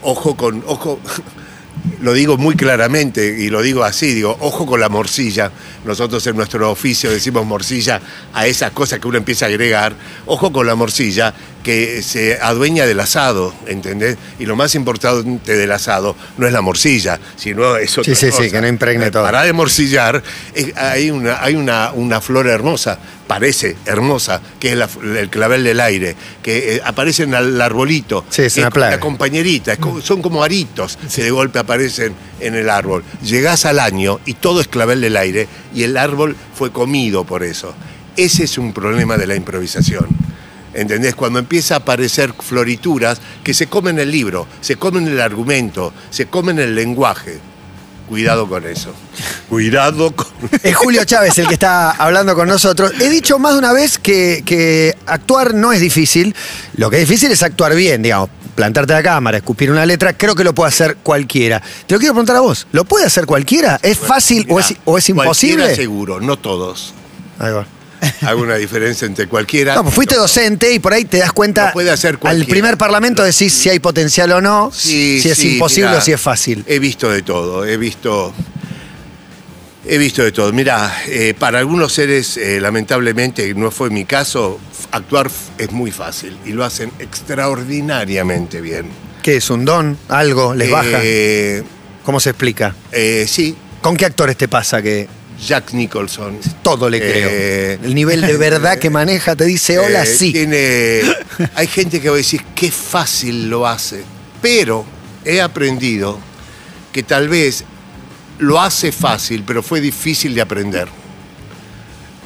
ojo 0.02 0.38
con, 0.38 0.64
ojo, 0.66 1.00
lo 2.02 2.14
digo 2.14 2.38
muy 2.38 2.56
claramente 2.56 3.36
y 3.40 3.50
lo 3.50 3.62
digo 3.62 3.84
así, 3.84 4.14
digo, 4.14 4.38
ojo 4.40 4.66
con 4.66 4.80
la 4.80 4.90
morcilla. 4.90 5.52
Nosotros 5.86 6.26
en 6.28 6.36
nuestro 6.36 6.70
oficio 6.72 7.12
decimos 7.12 7.46
morcilla 7.46 8.02
a 8.34 8.48
esas 8.48 8.72
cosas 8.72 9.00
que 9.00 9.08
uno 9.08 9.18
empieza 9.18 9.46
a 9.46 9.50
agregar. 9.50 9.94
Ojo 10.26 10.52
con 10.52 10.66
la 10.68 10.76
morcilla 10.76 11.34
que 11.64 12.04
se 12.04 12.40
adueña 12.40 12.86
del 12.86 13.00
asado, 13.00 13.54
¿entendés? 13.66 14.18
Y 14.38 14.46
lo 14.46 14.56
más 14.56 14.76
importante 14.76 15.56
del 15.56 15.72
asado 15.72 16.16
no 16.38 16.46
es 16.46 16.54
la 16.54 16.62
morcilla, 16.62 17.20
sino 17.36 17.76
es 17.78 17.98
otra 17.98 18.14
Sí, 18.14 18.32
sí, 18.32 18.44
sí, 18.44 18.52
que 18.52 18.62
no 18.62 18.68
impregne 18.68 19.08
Eh, 19.08 19.12
todo. 19.12 19.24
Para 19.24 19.44
de 19.44 19.54
morcillar, 19.54 20.22
eh, 20.54 20.74
hay, 20.76 21.10
una, 21.10 21.44
hay 21.44 21.56
una, 21.56 21.92
una 21.94 22.22
flor 22.22 22.48
hermosa, 22.48 23.00
parece 23.28 23.76
hermosa, 23.86 24.42
que 24.60 24.72
es 24.72 24.78
la- 24.78 24.90
el 25.20 25.30
clavel 25.30 25.64
del 25.64 25.80
aire, 25.80 26.16
que 26.44 26.76
eh, 26.76 26.82
aparece 26.86 27.24
en 27.24 27.34
el 27.34 27.60
arbolito. 27.62 28.24
Sí, 28.30 28.44
es 28.44 28.58
una 28.58 28.70
plaga. 28.70 28.92
La 28.96 29.00
compañerita, 29.00 29.74
es 29.74 29.80
como- 29.80 30.02
son 30.02 30.22
como 30.22 30.44
aritos 30.44 30.98
que 31.14 31.24
de 31.24 31.32
golpe 31.32 31.60
aparecen 31.60 32.14
en 32.40 32.56
el 32.56 32.70
árbol. 32.70 33.04
Llegás 33.24 33.66
al 33.66 33.80
año 33.80 34.20
y 34.26 34.36
todo 34.36 34.62
es 34.62 34.68
clavel 34.68 35.02
del 35.02 35.18
aire 35.18 35.48
y 35.74 35.84
el 35.84 35.98
árbol 35.98 36.36
fue 36.56 36.72
comido 36.72 37.24
por 37.24 37.44
eso. 37.44 37.74
Ese 38.16 38.44
es 38.46 38.58
un 38.58 38.74
problema 38.74 39.18
de 39.18 39.28
la 39.28 39.36
improvisación. 39.36 40.08
¿Entendés? 40.74 41.16
Cuando 41.16 41.40
empieza 41.40 41.76
a 41.76 41.78
aparecer 41.78 42.34
florituras 42.38 43.20
que 43.44 43.54
se 43.54 43.68
comen 43.68 43.98
el 43.98 44.12
libro, 44.12 44.46
se 44.60 44.76
comen 44.76 45.08
el 45.08 45.22
argumento, 45.22 45.94
se 46.10 46.26
comen 46.26 46.60
el 46.60 46.76
lenguaje. 46.76 47.40
Cuidado 48.08 48.48
con 48.48 48.66
eso. 48.66 48.94
Cuidado 49.50 50.16
con 50.16 50.28
Es 50.64 50.76
Julio 50.76 51.04
Chávez 51.06 51.38
el 51.40 51.48
que 51.48 51.56
está 51.56 51.92
hablando 51.92 52.36
con 52.36 52.48
nosotros. 52.48 52.94
He 53.00 53.10
dicho 53.10 53.40
más 53.40 53.54
de 53.54 53.60
una 53.60 53.74
vez 53.74 53.98
que, 53.98 54.44
que 54.46 54.96
actuar 55.06 55.54
no 55.54 55.74
es 55.74 55.82
difícil. 55.82 56.36
Lo 56.76 56.90
que 56.90 57.02
es 57.02 57.08
difícil 57.08 57.32
es 57.32 57.42
actuar 57.42 57.76
bien, 57.76 58.02
digamos. 58.04 58.30
Plantarte 58.56 58.94
a 58.94 58.98
la 58.98 59.04
cámara, 59.04 59.38
escupir 59.38 59.70
una 59.70 59.86
letra, 59.86 60.14
creo 60.14 60.34
que 60.34 60.46
lo 60.46 60.56
puede 60.56 60.70
hacer 60.70 60.96
cualquiera. 61.04 61.62
Te 61.88 61.96
lo 61.96 62.00
quiero 62.00 62.14
preguntar 62.14 62.38
a 62.38 62.40
vos. 62.40 62.68
¿Lo 62.72 62.86
puede 62.86 63.06
hacer 63.06 63.26
cualquiera? 63.26 63.80
¿Es 63.82 63.98
fácil 63.98 64.46
o, 64.50 64.60
es, 64.62 64.76
o 64.86 64.98
es 64.98 65.10
imposible? 65.10 65.76
seguro, 65.76 66.22
no 66.22 66.38
todos. 66.38 66.94
Ahí 67.38 67.52
va. 67.52 67.66
Hago 68.22 68.42
una 68.42 68.56
diferencia 68.56 69.06
entre 69.06 69.28
cualquiera. 69.28 69.76
No, 69.76 69.84
pues 69.84 69.96
fuiste 69.96 70.16
docente 70.16 70.74
y 70.74 70.80
por 70.80 70.94
ahí 70.94 71.06
te 71.06 71.18
das 71.18 71.32
cuenta. 71.34 71.68
Lo 71.68 71.74
puede 71.74 71.92
hacer 71.92 72.20
al 72.24 72.46
primer 72.46 72.78
parlamento 72.78 73.24
decís 73.24 73.54
si 73.54 73.70
hay 73.70 73.80
potencial 73.80 74.32
o 74.32 74.42
no, 74.42 74.72
Sí, 74.74 75.20
si 75.22 75.30
es 75.30 75.38
sí, 75.38 75.54
imposible 75.54 75.90
mirá, 75.90 76.00
o 76.00 76.02
si 76.02 76.12
es 76.12 76.22
fácil. 76.22 76.64
He 76.68 76.80
visto 76.80 77.10
de 77.10 77.22
todo, 77.22 77.66
he 77.66 77.78
visto. 77.78 78.34
He 79.88 80.00
visto 80.00 80.24
de 80.24 80.32
todo. 80.32 80.52
Mirá, 80.52 80.92
eh, 81.08 81.36
para 81.38 81.60
algunos 81.60 81.94
seres, 81.94 82.38
eh, 82.38 82.60
lamentablemente, 82.60 83.54
no 83.54 83.70
fue 83.70 83.92
mi 83.92 84.04
caso, 84.06 84.60
actuar 84.92 85.30
es 85.60 85.72
muy 85.72 85.92
fácil 85.92 86.36
y 86.44 86.54
lo 86.54 86.64
hacen 86.66 86.92
extraordinariamente 86.98 88.62
bien. 88.62 88.88
¿Qué 89.22 89.38
es? 89.38 89.50
¿Un 89.52 89.64
don? 89.66 89.98
¿Algo? 90.10 90.56
¿Les 90.56 90.72
baja? 90.72 91.00
Eh, 91.04 91.64
¿Cómo 92.04 92.20
se 92.20 92.32
explica? 92.32 92.76
eh, 92.92 93.26
sí, 93.28 93.56
¿Con 93.82 93.96
qué 93.98 94.06
actores 94.06 94.36
te 94.38 94.48
pasa 94.48 94.82
que 94.82 95.08
Jack 95.40 95.74
Nicholson. 95.74 96.40
todo 96.64 96.90
le 96.90 96.98
Eh, 96.98 97.78
creo? 97.78 97.88
El 97.90 97.96
nivel 97.96 98.22
de 98.22 98.38
verdad 98.38 98.78
que 98.80 98.90
maneja 98.90 99.36
te 99.36 99.46
dice 99.46 99.78
hola, 99.80 100.04
Eh, 100.04 100.06
sí. 100.06 100.32
Tiene, 100.32 101.02
hay 101.56 101.68
gente 101.68 102.02
que 102.02 102.10
va 102.10 102.16
a 102.16 102.18
decir 102.18 102.42
qué 102.56 102.72
fácil 102.72 103.50
lo 103.50 103.68
hace, 103.68 104.04
pero 104.42 104.86
he 105.24 105.42
aprendido 105.42 106.20
que 106.92 107.04
tal 107.04 107.28
vez 107.28 107.64
lo 108.40 108.62
hace 108.62 108.92
fácil, 108.92 109.44
pero 109.46 109.62
fue 109.64 109.82
difícil 109.82 110.34
de 110.36 110.42
aprender. 110.42 110.88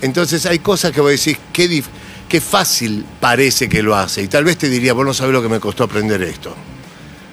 Entonces 0.02 0.46
hay 0.46 0.60
cosas 0.60 0.92
que 0.92 1.02
voy 1.02 1.10
a 1.10 1.12
decir 1.12 1.38
qué, 1.52 1.84
qué 2.28 2.42
fácil 2.42 3.06
parece 3.20 3.68
que 3.68 3.82
lo 3.84 3.96
hace, 3.96 4.22
y 4.24 4.28
tal 4.28 4.44
vez 4.44 4.58
te 4.58 4.70
diría, 4.70 4.94
vos 4.94 5.06
no 5.06 5.14
sabés 5.14 5.34
lo 5.34 5.42
que 5.42 5.50
me 5.50 5.60
costó 5.60 5.84
aprender 5.84 6.22
esto. 6.24 6.56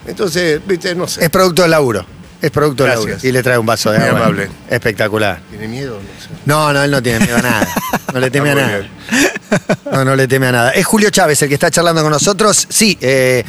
Entonces, 0.07 0.61
viste, 0.67 0.95
no 0.95 1.07
sé. 1.09 1.25
Es 1.25 1.31
producto 1.31 1.63
del 1.63 1.73
laburo. 1.73 2.07
Es 2.47 2.53
producto 2.53 2.85
del 2.85 2.93
Gracias. 2.93 3.11
laburo. 3.15 3.29
Y 3.29 3.33
le 3.33 3.43
trae 3.43 3.59
un 3.59 3.67
vaso 3.67 3.91
de 3.91 3.99
Muy 3.99 4.09
agua. 4.09 4.21
amable. 4.21 4.49
Espectacular. 4.71 5.41
¿Tiene 5.51 5.69
miedo? 5.69 5.99
No 6.01 6.21
sé. 6.23 6.29
No, 6.45 6.73
no, 6.73 6.83
él 6.85 6.91
no 6.91 7.03
tiene 7.03 7.21
miedo 7.21 7.37
a 7.37 7.43
nada. 7.43 7.69
No 8.15 8.21
le 8.21 8.31
teme 8.31 8.51
a 8.51 8.53
Está 8.53 8.63
muy 8.67 8.73
nada. 8.73 8.79
bien. 8.79 9.77
No, 9.93 10.05
no 10.05 10.17
le 10.17 10.29
teme 10.29 10.47
a 10.47 10.53
nada. 10.53 10.71
Es 10.73 10.87
Julio 10.87 11.11
Chávez 11.11 11.41
el 11.43 11.49
que 11.49 11.55
está 11.55 11.71
charlando 11.71 12.03
con 12.03 12.11
nosotros. 12.13 12.67
Sí, 12.69 12.97
eh, 13.01 13.45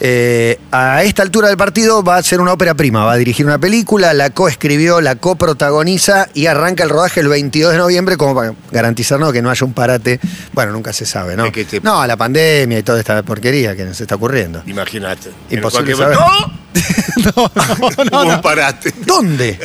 eh, 0.00 0.58
a 0.72 1.02
esta 1.04 1.22
altura 1.22 1.48
del 1.48 1.56
partido 1.56 2.02
va 2.02 2.16
a 2.16 2.22
ser 2.22 2.40
una 2.40 2.52
ópera 2.52 2.74
prima. 2.74 3.04
Va 3.04 3.12
a 3.12 3.16
dirigir 3.16 3.44
una 3.46 3.58
película, 3.58 4.12
la 4.14 4.30
coescribió, 4.30 5.00
la 5.00 5.16
coprotagoniza 5.16 6.28
y 6.34 6.46
arranca 6.46 6.84
el 6.84 6.90
rodaje 6.90 7.20
el 7.20 7.28
22 7.28 7.72
de 7.72 7.78
noviembre 7.78 8.16
como 8.16 8.34
para 8.34 8.54
garantizarnos 8.72 9.32
que 9.32 9.42
no 9.42 9.50
haya 9.50 9.64
un 9.66 9.72
parate. 9.74 10.20
Bueno, 10.52 10.72
nunca 10.72 10.92
se 10.92 11.06
sabe, 11.06 11.36
¿no? 11.36 11.46
Es 11.46 11.52
que 11.52 11.64
te- 11.64 11.80
No, 11.80 12.06
la 12.06 12.16
pandemia 12.16 12.78
y 12.78 12.82
toda 12.82 12.98
esta 13.00 13.22
porquería 13.22 13.76
que 13.76 13.84
nos 13.84 14.00
está 14.00 14.14
ocurriendo. 14.16 14.62
Imagínate. 14.66 15.30
En 15.50 15.56
Imposible 15.58 15.94
cualquier- 15.94 16.18
saber. 16.18 16.18
¡No! 16.18 16.60
No, 17.36 17.50
no, 17.54 17.90
no, 18.10 18.24
no. 18.24 18.34
un 18.36 18.40
parate. 18.42 18.94
¿Dónde? 19.04 19.58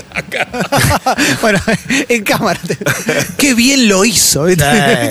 bueno, 1.42 1.60
en 2.10 2.24
cámara. 2.24 2.60
Qué 3.38 3.54
bien 3.54 3.88
lo 3.88 4.04
hizo. 4.04 4.48
Eh. 4.50 4.58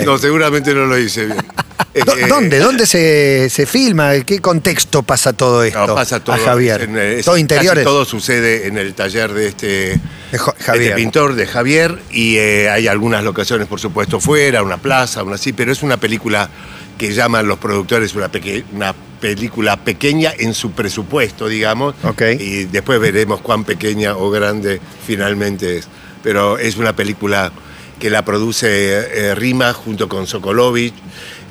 No, 0.05 0.17
seguramente 0.17 0.73
no 0.73 0.85
lo 0.85 0.97
hice 0.99 1.25
bien. 1.25 1.37
¿Dó- 2.05 2.15
Eh, 2.17 2.27
¿Dónde? 2.27 2.59
¿Dónde 2.59 2.85
se, 2.85 3.49
se 3.49 3.65
filma? 3.65 4.13
¿En 4.15 4.23
qué 4.23 4.39
contexto 4.39 5.01
pasa 5.03 5.33
todo 5.33 5.63
esto? 5.63 5.87
No, 5.87 5.95
pasa 5.95 6.19
todo. 6.19 6.35
a 6.35 6.39
Javier. 6.39 6.81
en, 6.81 6.97
eh, 6.97 7.21
todo 7.23 7.37
interiores. 7.37 7.83
todo 7.85 8.03
sucede 8.05 8.67
en 8.67 8.77
el 8.77 8.93
taller 8.93 9.33
de 9.33 9.47
este, 9.47 9.67
De 9.67 9.99
este 10.33 10.51
Javier. 10.63 10.95
pintor, 10.95 11.35
de 11.35 11.47
Javier, 11.47 11.97
y 12.11 12.35
eh, 12.37 12.69
hay 12.69 12.87
algunas 12.89 13.23
locaciones, 13.23 13.67
por 13.67 13.79
supuesto, 13.79 14.19
fuera, 14.19 14.61
una 14.61 14.77
plaza, 14.77 15.23
una 15.23 15.35
así, 15.35 15.53
pero 15.53 15.71
es 15.71 15.81
una 15.83 15.95
película 15.97 16.49
que 16.97 17.13
llaman 17.13 17.47
los 17.47 17.57
productores 17.59 18.15
una, 18.15 18.29
peque- 18.29 18.63
una 18.73 18.93
película 19.19 19.77
pequeña 19.77 20.31
en 20.37 20.53
su 20.53 20.71
presupuesto, 20.71 21.47
digamos. 21.47 21.95
Y 22.39 22.65
después 22.65 22.99
veremos 22.99 23.41
cuán 23.41 23.63
pequeña 23.63 24.15
o 24.15 24.29
grande 24.29 24.79
finalmente 25.05 25.77
es. 25.79 25.87
Pero 26.23 26.57
es 26.57 26.77
una 26.77 26.95
película 26.95 27.51
que 27.99 28.09
la 28.09 28.23
produce 28.25 28.67
eh, 28.69 29.35
Rima 29.35 29.73
junto 29.73 30.07
con 30.09 30.27
Sokolovich. 30.27 30.93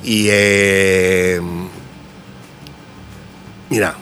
Y. 0.04 0.26
eh, 0.30 1.40
mira. 3.70 3.96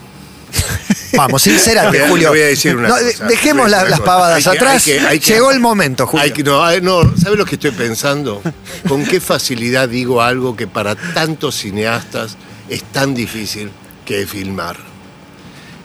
Vamos, 1.14 1.42
sincérate, 1.42 1.90
Te 1.92 1.98
voy 1.98 2.06
a- 2.06 2.08
Julio. 2.10 2.24
te 2.28 2.30
voy 2.30 2.40
a 2.40 2.46
decir 2.46 2.76
una 2.76 2.88
No, 2.88 2.94
cosa, 2.94 3.04
de- 3.06 3.12
te 3.14 3.18
voy 3.24 3.28
dejemos 3.28 3.70
las 3.70 3.84
cosa. 3.84 4.04
pavadas 4.04 4.36
Hay 4.36 4.42
que- 4.42 4.48
hay 4.50 4.56
atrás. 4.56 4.84
que- 4.84 5.00
hay 5.00 5.20
que- 5.20 5.32
Llegó 5.34 5.50
el 5.52 5.60
momento, 5.60 6.06
Julio. 6.06 6.32
No, 6.44 6.64
hay- 6.64 6.80
no, 6.80 7.02
¿sabes 7.16 7.38
lo 7.38 7.44
que 7.44 7.56
estoy 7.56 7.70
pensando? 7.72 8.42
¿Con 8.88 9.04
qué 9.04 9.20
facilidad 9.20 9.88
digo 9.88 10.22
algo 10.22 10.56
que 10.56 10.66
para 10.66 10.94
tantos 10.94 11.56
cineastas 11.56 12.36
es 12.68 12.82
tan 12.84 13.14
difícil 13.14 13.70
que 14.06 14.26
filmar? 14.26 14.76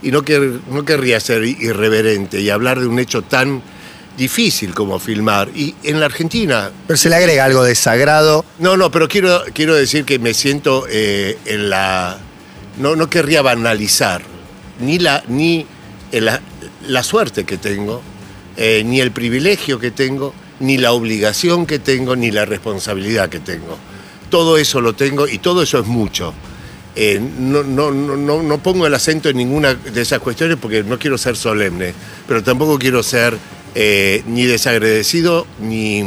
Y 0.01 0.11
no, 0.11 0.23
quer- 0.23 0.61
no 0.69 0.85
querría 0.85 1.19
ser 1.19 1.43
irreverente 1.43 2.39
y 2.39 2.49
hablar 2.49 2.79
de 2.79 2.87
un 2.87 2.97
hecho 2.99 3.21
tan 3.23 3.61
difícil 4.15 4.73
como 4.73 4.97
filmar. 4.99 5.49
Y 5.53 5.75
en 5.83 5.99
la 5.99 6.05
Argentina, 6.05 6.71
Pero 6.87 6.97
se 6.97 7.09
le 7.09 7.15
agrega 7.15 7.43
algo 7.45 7.63
de 7.63 7.75
sagrado. 7.75 8.45
no, 8.59 8.77
no, 8.77 8.91
pero 8.91 9.07
quiero, 9.09 9.43
quiero 9.53 9.75
decir 9.75 10.05
que 10.05 10.19
me 10.19 10.33
siento 10.33 10.85
eh, 10.89 11.37
en 11.45 11.69
la. 11.69 12.17
No, 12.77 12.95
no 12.95 13.09
querría 13.09 13.41
banalizar 13.41 14.21
ni 14.79 14.99
la, 14.99 15.23
ni 15.27 15.65
la, 16.11 16.41
la 16.87 17.03
suerte 17.03 17.43
que 17.45 17.57
tengo, 17.57 18.01
eh, 18.55 18.83
ni 18.85 18.99
el 19.01 19.11
privilegio 19.11 19.79
que 19.79 19.91
tengo, 19.91 20.33
ni 20.59 20.77
la 20.77 20.91
obligación 20.93 21.65
que 21.65 21.79
tengo, 21.79 22.15
ni 22.15 22.31
la 22.31 22.45
responsabilidad 22.45 23.29
que 23.29 23.39
tengo. 23.39 23.77
Todo 24.29 24.57
eso 24.57 24.81
lo 24.81 24.93
tengo 24.93 25.27
y 25.27 25.37
todo 25.37 25.61
eso 25.63 25.79
es 25.79 25.85
mucho. 25.85 26.33
Eh, 26.95 27.21
no, 27.39 27.61
no, 27.63 27.91
no, 27.91 28.41
no, 28.41 28.57
pongo 28.63 28.87
el 28.87 28.93
acento 28.93 29.29
en 29.29 29.37
ninguna 29.37 29.75
de 29.75 30.01
esas 30.01 30.19
cuestiones 30.19 30.57
porque 30.59 30.83
no 30.83 30.97
quiero 30.97 31.17
ser 31.17 31.35
solemne, 31.37 31.93
pero 32.27 32.41
tampoco 32.43 32.79
quiero 32.79 33.03
ser 33.03 33.37
eh, 33.75 34.23
ni 34.25 34.45
desagradecido 34.45 35.45
ni, 35.61 36.01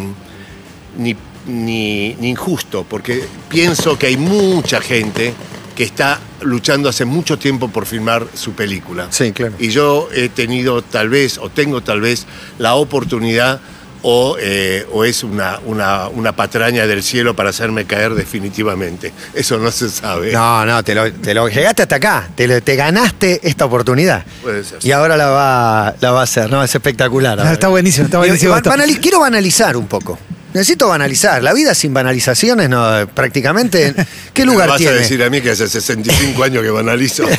ni, 0.99 1.17
ni- 1.47 2.15
ni 2.17 2.31
injusto, 2.31 2.85
porque 2.89 3.23
pienso 3.49 3.97
que 3.97 4.09
hay 4.09 4.17
mucha 4.17 4.81
gente 4.81 5.33
que 5.77 5.85
está 5.85 6.19
luchando 6.43 6.89
hace 6.89 7.05
mucho 7.05 7.39
tiempo 7.39 7.69
por 7.69 7.87
filmar 7.87 8.27
su 8.35 8.53
película. 8.53 9.07
Sí, 9.11 9.33
claro. 9.33 9.55
Y 9.59 9.69
yo 9.71 10.09
he 10.15 10.29
tenido 10.29 10.83
tal 10.83 11.09
vez, 11.09 11.39
o 11.39 11.49
tengo 11.51 11.83
tal 11.83 12.01
vez, 12.01 12.27
la 12.59 12.75
oportunidad, 12.75 13.61
o, 14.03 14.37
eh, 14.41 14.87
o 14.93 15.05
es 15.05 15.23
una, 15.23 15.59
una, 15.67 16.09
una 16.09 16.33
patraña 16.35 16.87
del 16.87 17.03
cielo 17.03 17.37
para 17.37 17.51
hacerme 17.51 17.85
caer 17.85 18.15
definitivamente. 18.15 19.13
Eso 19.35 19.59
no 19.59 19.71
se 19.71 19.91
sabe. 19.91 20.33
No, 20.33 20.65
no, 20.65 20.83
te 20.83 20.95
lo, 20.95 21.13
te 21.13 21.35
lo 21.35 21.49
llegaste 21.49 21.83
hasta 21.83 21.97
acá. 21.97 22.29
Te, 22.35 22.47
lo- 22.49 22.63
te 22.63 22.77
ganaste 22.77 23.41
esta 23.43 23.67
oportunidad. 23.67 24.25
Puede 24.43 24.65
ser. 24.65 24.79
Y 24.83 24.93
ahora 24.93 25.19
la 25.19 25.27
va, 25.29 25.95
la 26.01 26.13
va 26.13 26.21
a 26.21 26.25
hacer, 26.25 26.51
¿no? 26.51 26.63
Es 26.65 26.75
espectacular. 26.75 27.39
Está 27.53 27.69
buenísimo, 27.69 28.07
está 28.07 28.17
buenísimo 28.19 28.57
y 28.87 28.97
quiero 28.97 29.21
banalizar 29.21 29.77
un 29.77 29.87
poco. 29.87 30.19
Necesito 30.53 30.89
banalizar. 30.89 31.43
La 31.43 31.53
vida 31.53 31.75
sin 31.75 31.95
banalizaciones, 31.95 32.69
no, 32.69 33.07
prácticamente. 33.15 33.95
¿Qué 34.35 34.45
¿Me 34.45 34.53
lugar 34.53 34.69
vas 34.71 34.79
tiene? 34.79 34.95
a 34.95 34.97
decir 34.97 35.23
a 35.23 35.31
mí 35.31 35.41
que 35.41 35.51
hace 35.51 35.69
65 35.69 36.43
años 36.43 36.63
que 36.63 36.71
banalizo? 36.71 37.25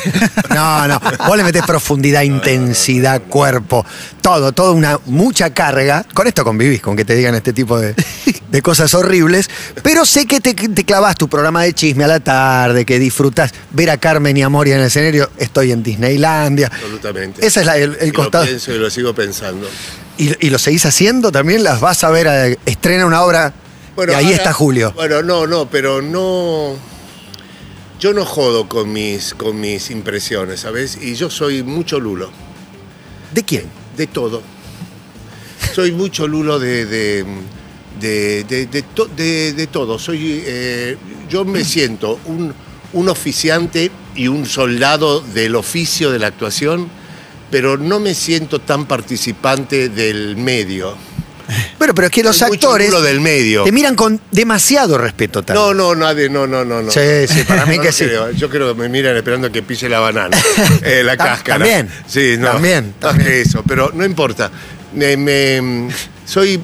No, 0.52 0.86
no. 0.86 1.00
Vos 1.26 1.36
le 1.36 1.44
metés 1.44 1.62
profundidad, 1.64 2.22
intensidad, 2.22 3.22
cuerpo, 3.22 3.86
todo, 4.20 4.52
todo 4.52 4.72
una 4.74 4.98
mucha 5.06 5.48
carga. 5.54 6.04
Con 6.12 6.26
esto 6.26 6.44
convivís, 6.44 6.82
con 6.82 6.94
que 6.94 7.06
te 7.06 7.14
digan 7.14 7.34
este 7.34 7.54
tipo 7.54 7.78
de, 7.78 7.94
de 8.50 8.62
cosas 8.62 8.92
horribles. 8.92 9.48
Pero 9.82 10.04
sé 10.04 10.26
que 10.26 10.40
te, 10.40 10.52
te 10.54 10.84
clavas 10.84 11.16
tu 11.16 11.28
programa 11.28 11.62
de 11.62 11.72
chisme 11.72 12.04
a 12.04 12.08
la 12.08 12.20
tarde, 12.20 12.84
que 12.84 12.98
disfrutás 12.98 13.52
ver 13.70 13.88
a 13.90 13.96
Carmen 13.96 14.36
y 14.36 14.42
a 14.42 14.50
Moria 14.50 14.74
en 14.74 14.82
el 14.82 14.86
escenario. 14.88 15.30
Estoy 15.38 15.72
en 15.72 15.82
Disneylandia. 15.82 16.66
Absolutamente. 16.72 17.46
Ese 17.46 17.60
es 17.60 17.66
la- 17.66 17.78
el, 17.78 17.96
el 17.98 18.08
Y 18.08 18.12
costado. 18.12 18.44
Lo 18.44 18.50
pienso 18.50 18.72
y 18.72 18.78
lo 18.78 18.90
sigo 18.90 19.14
pensando. 19.14 19.66
¿Y, 20.18 20.46
y 20.46 20.50
lo 20.50 20.58
seguís 20.58 20.84
haciendo 20.86 21.32
también? 21.32 21.64
¿Las 21.64 21.80
vas 21.80 22.04
a 22.04 22.10
ver? 22.10 22.26
eh, 22.28 22.58
estrena 22.66 23.06
una 23.06 23.22
obra 23.22 23.52
y 23.96 24.00
ahí 24.10 24.24
ahora- 24.26 24.36
está 24.36 24.52
Julio. 24.52 24.92
Bueno, 24.94 25.22
no, 25.22 25.46
no, 25.46 25.66
pero 25.70 26.02
no. 26.02 26.76
Yo 28.00 28.12
no 28.12 28.24
jodo 28.24 28.68
con 28.68 28.92
mis, 28.92 29.32
con 29.34 29.60
mis 29.60 29.90
impresiones, 29.90 30.60
¿sabes? 30.60 30.98
Y 31.00 31.14
yo 31.14 31.30
soy 31.30 31.62
mucho 31.62 32.00
lulo, 32.00 32.30
¿De 33.32 33.44
quién? 33.44 33.64
de 33.96 34.06
todo. 34.06 34.42
Soy 35.74 35.92
mucho 35.92 36.26
lulo 36.26 36.58
de. 36.58 36.86
de 36.86 37.24
de, 38.00 38.42
de- 38.44 38.66
de 38.66 38.82
to- 38.82 39.06
de- 39.06 39.52
de 39.52 39.66
todo. 39.68 39.98
Soy, 39.98 40.42
eh, 40.46 40.96
yo 41.28 41.44
me 41.44 41.62
siento 41.64 42.18
un, 42.24 42.52
un 42.94 43.08
oficiante 43.08 43.90
y 44.16 44.26
un 44.28 44.46
soldado 44.46 45.20
del 45.20 45.54
oficio 45.54 46.10
de 46.10 46.18
la 46.18 46.26
actuación, 46.28 46.88
pero 47.52 47.76
no 47.76 48.00
me 48.00 48.14
siento 48.14 48.58
tan 48.60 48.86
participante 48.86 49.90
del 49.90 50.36
medio. 50.36 50.96
Pero, 51.78 51.94
pero 51.94 52.06
es 52.06 52.10
que 52.12 52.22
los 52.22 52.40
mucho 52.40 52.54
actores 52.54 52.88
lulo 52.88 53.02
del 53.02 53.20
medio. 53.20 53.64
te 53.64 53.72
miran 53.72 53.94
con 53.94 54.18
demasiado 54.30 54.96
respeto 54.96 55.42
también. 55.42 55.66
No, 55.66 55.74
no, 55.74 55.94
nadie, 55.94 56.30
no, 56.30 56.46
no, 56.46 56.64
no. 56.64 56.80
no. 56.80 56.90
Sí, 56.90 57.00
sí, 57.28 57.42
para 57.42 57.66
mí 57.66 57.76
No 57.76 57.82
que 57.82 57.92
sí. 57.92 58.04
creo. 58.06 58.30
Yo 58.30 58.48
creo 58.48 58.74
que 58.74 58.80
me 58.80 58.88
miran 58.88 59.14
esperando 59.16 59.52
que 59.52 59.62
pise 59.62 59.88
la 59.88 60.00
banana, 60.00 60.36
eh, 60.82 61.02
la 61.04 61.16
cáscara. 61.16 61.58
también, 61.58 61.90
Sí, 62.06 62.36
no. 62.38 62.52
también, 62.52 62.94
eso, 63.26 63.62
pero 63.68 63.90
no 63.94 64.04
importa. 64.04 64.50
Me, 64.94 65.16
me- 65.18 65.88
soy, 66.24 66.54
eh, 66.54 66.60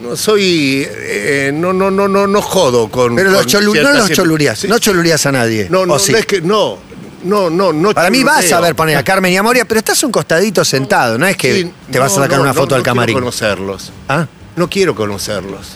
no 0.00 0.16
soy, 0.16 0.86
eh, 0.90 1.50
no, 1.52 1.74
no, 1.74 1.90
no, 1.90 2.08
no, 2.08 2.26
no 2.26 2.40
jodo 2.40 2.88
con. 2.88 3.16
Pero 3.16 3.30
los 3.30 3.42
con 3.42 3.52
cholu- 3.52 3.82
no 3.82 3.92
los 3.92 4.10
cholurías, 4.10 4.58
Sí. 4.60 4.68
no 4.68 4.78
cholurías 4.78 5.26
a 5.26 5.32
nadie. 5.32 5.66
No, 5.68 5.84
no, 5.84 5.94
¿o 5.94 5.98
sí? 5.98 6.12
no 6.12 6.18
es 6.18 6.24
que 6.26 6.40
no, 6.40 6.78
no, 7.26 7.50
no, 7.50 7.72
no. 7.72 7.92
Para 7.92 8.10
mí 8.10 8.22
vas 8.24 8.50
a 8.52 8.60
ver 8.60 8.74
poner 8.74 8.96
a 8.96 9.02
Carmen 9.04 9.32
y 9.32 9.36
a 9.36 9.42
Moria, 9.42 9.64
pero 9.66 9.78
estás 9.80 10.02
un 10.04 10.12
costadito 10.12 10.64
sentado, 10.64 11.18
no 11.18 11.26
es 11.26 11.36
que 11.36 11.62
Sí, 11.62 11.72
te 11.90 11.98
vas 11.98 12.12
a 12.12 12.16
no, 12.16 12.22
sacar 12.22 12.36
no, 12.38 12.42
una 12.44 12.52
no, 12.52 12.60
foto 12.60 12.74
no 12.74 12.76
al 12.78 12.82
camarín. 12.82 13.14
Quiero 13.14 13.24
conocerlos. 13.26 13.92
¿Ah? 14.08 14.26
No 14.56 14.70
quiero 14.70 14.94
conocerlos. 14.94 15.66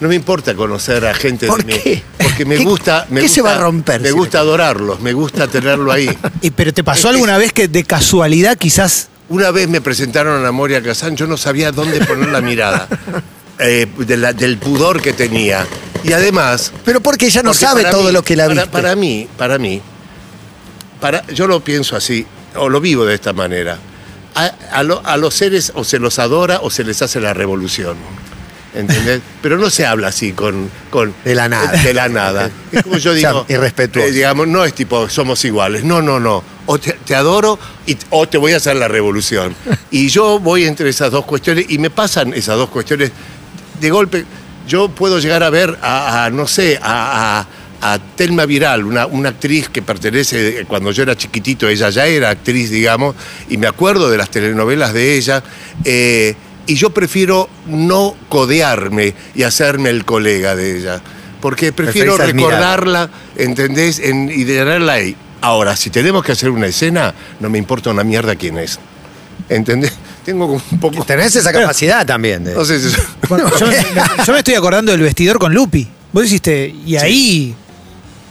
No 0.00 0.08
me 0.08 0.14
importa 0.14 0.54
conocer 0.54 1.06
a 1.06 1.14
gente 1.14 1.46
¿Por 1.46 1.64
de 1.64 1.72
mí. 1.72 1.80
qué? 1.82 2.02
Porque 2.18 2.44
me 2.44 2.56
¿Qué- 2.56 2.64
gusta. 2.64 3.06
Me 3.08 3.22
qué 3.22 3.28
se 3.28 3.40
gusta- 3.40 3.54
va 3.54 3.58
a 3.58 3.62
romper 3.64 4.00
Me 4.02 4.08
si 4.08 4.14
gusta 4.14 4.40
adorarlos, 4.40 5.00
me 5.00 5.12
gusta 5.14 5.48
tenerlo 5.48 5.90
ahí. 5.90 6.10
¿Y, 6.42 6.50
¿Pero 6.50 6.74
te 6.74 6.84
pasó 6.84 7.08
alguna 7.08 7.38
vez 7.38 7.52
que 7.54 7.66
de 7.68 7.84
casualidad 7.84 8.58
quizás 8.58 9.08
Una 9.30 9.50
vez 9.50 9.68
me 9.68 9.80
presentaron 9.80 10.44
a 10.44 10.52
Moria 10.52 10.82
Kazán, 10.82 11.16
yo 11.16 11.26
no 11.26 11.36
sabía 11.38 11.72
dónde 11.72 12.04
poner 12.04 12.28
la 12.28 12.40
mirada. 12.42 12.86
eh, 13.58 13.86
de 13.98 14.16
la- 14.18 14.32
del 14.34 14.58
pudor 14.58 15.00
que 15.00 15.14
tenía. 15.14 15.66
Y 16.04 16.12
además. 16.12 16.72
Pero 16.84 17.00
porque 17.00 17.26
ella 17.26 17.42
no 17.42 17.50
porque 17.52 17.64
sabe 17.64 17.84
todo 17.86 18.04
mí- 18.04 18.12
lo 18.12 18.22
que 18.22 18.36
la 18.36 18.44
para, 18.48 18.54
viste. 18.54 18.70
para 18.70 18.96
mí, 18.96 19.28
para 19.38 19.58
mí, 19.58 19.80
para, 21.06 21.26
yo 21.28 21.46
lo 21.46 21.60
pienso 21.60 21.94
así, 21.94 22.26
o 22.56 22.68
lo 22.68 22.80
vivo 22.80 23.04
de 23.04 23.14
esta 23.14 23.32
manera. 23.32 23.78
A, 24.34 24.46
a 24.72 24.82
lo- 24.82 25.00
a 25.06 25.16
los 25.16 25.34
seres 25.34 25.70
o 25.76 25.84
se 25.84 25.98
los 26.00 26.18
adora 26.18 26.58
o 26.62 26.70
se 26.70 26.82
les 26.82 27.00
hace 27.02 27.20
la 27.20 27.32
revolución. 27.32 27.96
¿Entendés? 28.74 29.20
Pero 29.42 29.56
no 29.56 29.70
se 29.70 29.86
habla 29.86 30.08
así 30.08 30.32
con, 30.32 30.68
con 30.90 31.14
De 31.24 31.34
la 31.36 31.48
nada. 31.48 31.70
De 31.80 31.94
la 31.94 32.08
nada. 32.08 32.50
Es 32.72 32.82
como 32.82 32.98
yo 32.98 33.12
O 33.14 33.14
sea, 33.16 33.30
digo. 33.30 33.46
irrespetuoso. 33.48 34.08
eh, 34.08 34.12
digamos, 34.12 34.48
no 34.48 34.64
es 34.64 34.74
tipo 34.74 35.08
somos 35.08 35.44
iguales. 35.44 35.84
No, 35.84 36.02
no, 36.02 36.18
no. 36.18 36.42
O 36.66 36.76
te, 36.78 36.92
te 37.04 37.14
adoro 37.14 37.56
y, 37.86 37.96
o 38.10 38.26
te 38.28 38.36
voy 38.36 38.52
a 38.52 38.56
hacer 38.56 38.74
la 38.76 38.88
revolución. 38.88 39.54
Y 39.92 40.08
yo 40.08 40.40
voy 40.40 40.64
entre 40.64 40.90
esas 40.90 41.12
dos 41.12 41.24
cuestiones 41.24 41.66
y 41.68 41.78
me 41.78 41.88
pasan 41.90 42.34
esas 42.34 42.56
dos 42.56 42.68
cuestiones 42.70 43.12
de 43.80 43.90
golpe. 43.90 44.24
Yo 44.66 44.88
puedo 44.88 45.20
llegar 45.20 45.44
a 45.44 45.50
ver 45.50 45.78
a, 45.80 46.24
a, 46.24 46.30
no 46.30 46.46
sé, 46.48 46.78
a, 46.82 47.46
a- 47.80 47.98
Telma 48.16 48.44
Viral, 48.46 48.84
una, 48.84 49.06
una 49.06 49.30
actriz 49.30 49.68
que 49.68 49.82
pertenece, 49.82 50.64
cuando 50.68 50.90
yo 50.92 51.02
era 51.02 51.16
chiquitito, 51.16 51.68
ella 51.68 51.90
ya 51.90 52.06
era 52.06 52.30
actriz, 52.30 52.70
digamos, 52.70 53.14
y 53.48 53.56
me 53.56 53.66
acuerdo 53.66 54.10
de 54.10 54.16
las 54.18 54.30
telenovelas 54.30 54.92
de 54.92 55.16
ella. 55.16 55.42
eh, 55.84 56.34
y 56.68 56.74
yo 56.74 56.90
prefiero 56.90 57.48
no 57.68 58.16
codearme 58.28 59.14
y 59.36 59.44
hacerme 59.44 59.88
el 59.90 60.04
colega 60.04 60.56
de 60.56 60.78
ella. 60.78 61.00
Porque 61.40 61.72
prefiero 61.72 62.16
Preferís 62.16 62.42
recordarla, 62.42 63.08
¿entendés? 63.36 64.00
En, 64.00 64.28
y 64.34 64.44
tenerla 64.44 64.94
ahí. 64.94 65.14
Ahora, 65.42 65.76
si 65.76 65.90
tenemos 65.90 66.24
que 66.24 66.32
hacer 66.32 66.50
una 66.50 66.66
escena, 66.66 67.14
no 67.38 67.48
me 67.50 67.58
importa 67.58 67.90
una 67.90 68.02
mierda 68.02 68.34
quién 68.34 68.58
es. 68.58 68.80
¿Entendés? 69.48 69.92
Tengo 70.24 70.46
un 70.46 70.80
poco. 70.80 71.04
Tenés 71.04 71.36
esa 71.36 71.52
capacidad 71.52 72.04
también. 72.04 72.42
de- 72.42 72.54
No 72.54 72.64
sé 72.64 72.80
si. 72.80 72.96
Bueno, 73.28 73.48
yo, 73.56 73.66
me, 73.68 73.76
yo 74.26 74.32
me 74.32 74.38
estoy 74.38 74.54
acordando 74.54 74.90
del 74.90 75.02
vestidor 75.02 75.38
con 75.38 75.54
Lupi. 75.54 75.86
Vos 76.12 76.24
hiciste, 76.24 76.74
y 76.84 76.96
ahí. 76.96 77.54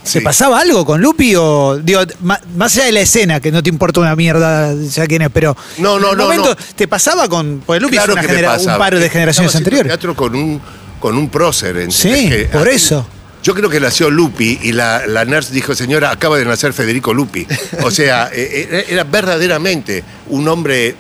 ¿Se 0.06 0.20
Sí. 0.20 0.24
pasaba 0.24 0.60
algo 0.62 0.86
con 0.86 1.02
Lupi 1.02 1.36
o.? 1.36 1.78
Digo, 1.78 2.02
más 2.22 2.76
allá 2.76 2.86
de 2.86 2.92
la 2.94 3.02
escena, 3.02 3.40
que 3.40 3.52
no 3.52 3.62
te 3.64 3.70
importa 3.70 4.00
una 4.00 4.16
mierda, 4.16 4.74
ya 4.74 5.08
quién 5.08 5.24
es, 5.24 5.30
pero. 5.34 5.58
No, 5.80 6.00
no, 6.00 6.08
en 6.08 6.12
el 6.14 6.18
no, 6.20 6.24
momento, 6.26 6.50
no. 6.52 6.56
¿Te 6.76 6.88
pasaba 6.88 7.28
con.? 7.28 7.64
Porque 7.66 7.80
Lupi 7.82 7.96
Claro 7.98 8.14
es 8.16 8.64
una 8.64 8.74
un 8.74 8.80
par 8.80 8.98
de 8.98 9.10
generaciones 9.10 9.56
anteriores. 9.56 9.88
teatro 9.90 10.16
con 10.16 10.36
un, 10.36 10.62
con 11.00 11.18
un 11.18 11.28
prócer. 11.30 11.76
¿entendés? 11.78 11.96
Sí, 11.96 12.30
Que 12.30 12.46
por 12.46 12.68
eso. 12.68 13.08
Yo 13.44 13.54
creo 13.54 13.70
que 13.70 13.80
nació 13.80 14.10
Lupi 14.10 14.60
y 14.64 14.72
la, 14.72 15.06
la 15.06 15.24
nurse 15.26 15.54
dijo, 15.54 15.76
señora, 15.76 16.10
acaba 16.12 16.38
de 16.38 16.46
nacer 16.46 16.74
Federico 16.74 17.14
Lupi. 17.14 17.46
O 17.84 17.92
sea, 17.92 18.30
eh, 18.34 18.68
eh, 18.72 18.86
era 18.90 19.04
verdaderamente 19.04 20.04
un 20.30 20.48
hombre, 20.48 20.96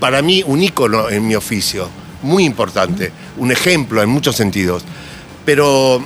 para 0.00 0.22
mí, 0.22 0.42
un 0.46 0.62
ícono 0.62 1.10
en 1.10 1.26
mi 1.26 1.34
oficio, 1.34 1.90
muy 2.22 2.44
importante, 2.44 3.12
un 3.36 3.50
ejemplo 3.52 4.02
en 4.02 4.08
muchos 4.08 4.36
sentidos. 4.36 4.84
Pero 5.44 6.02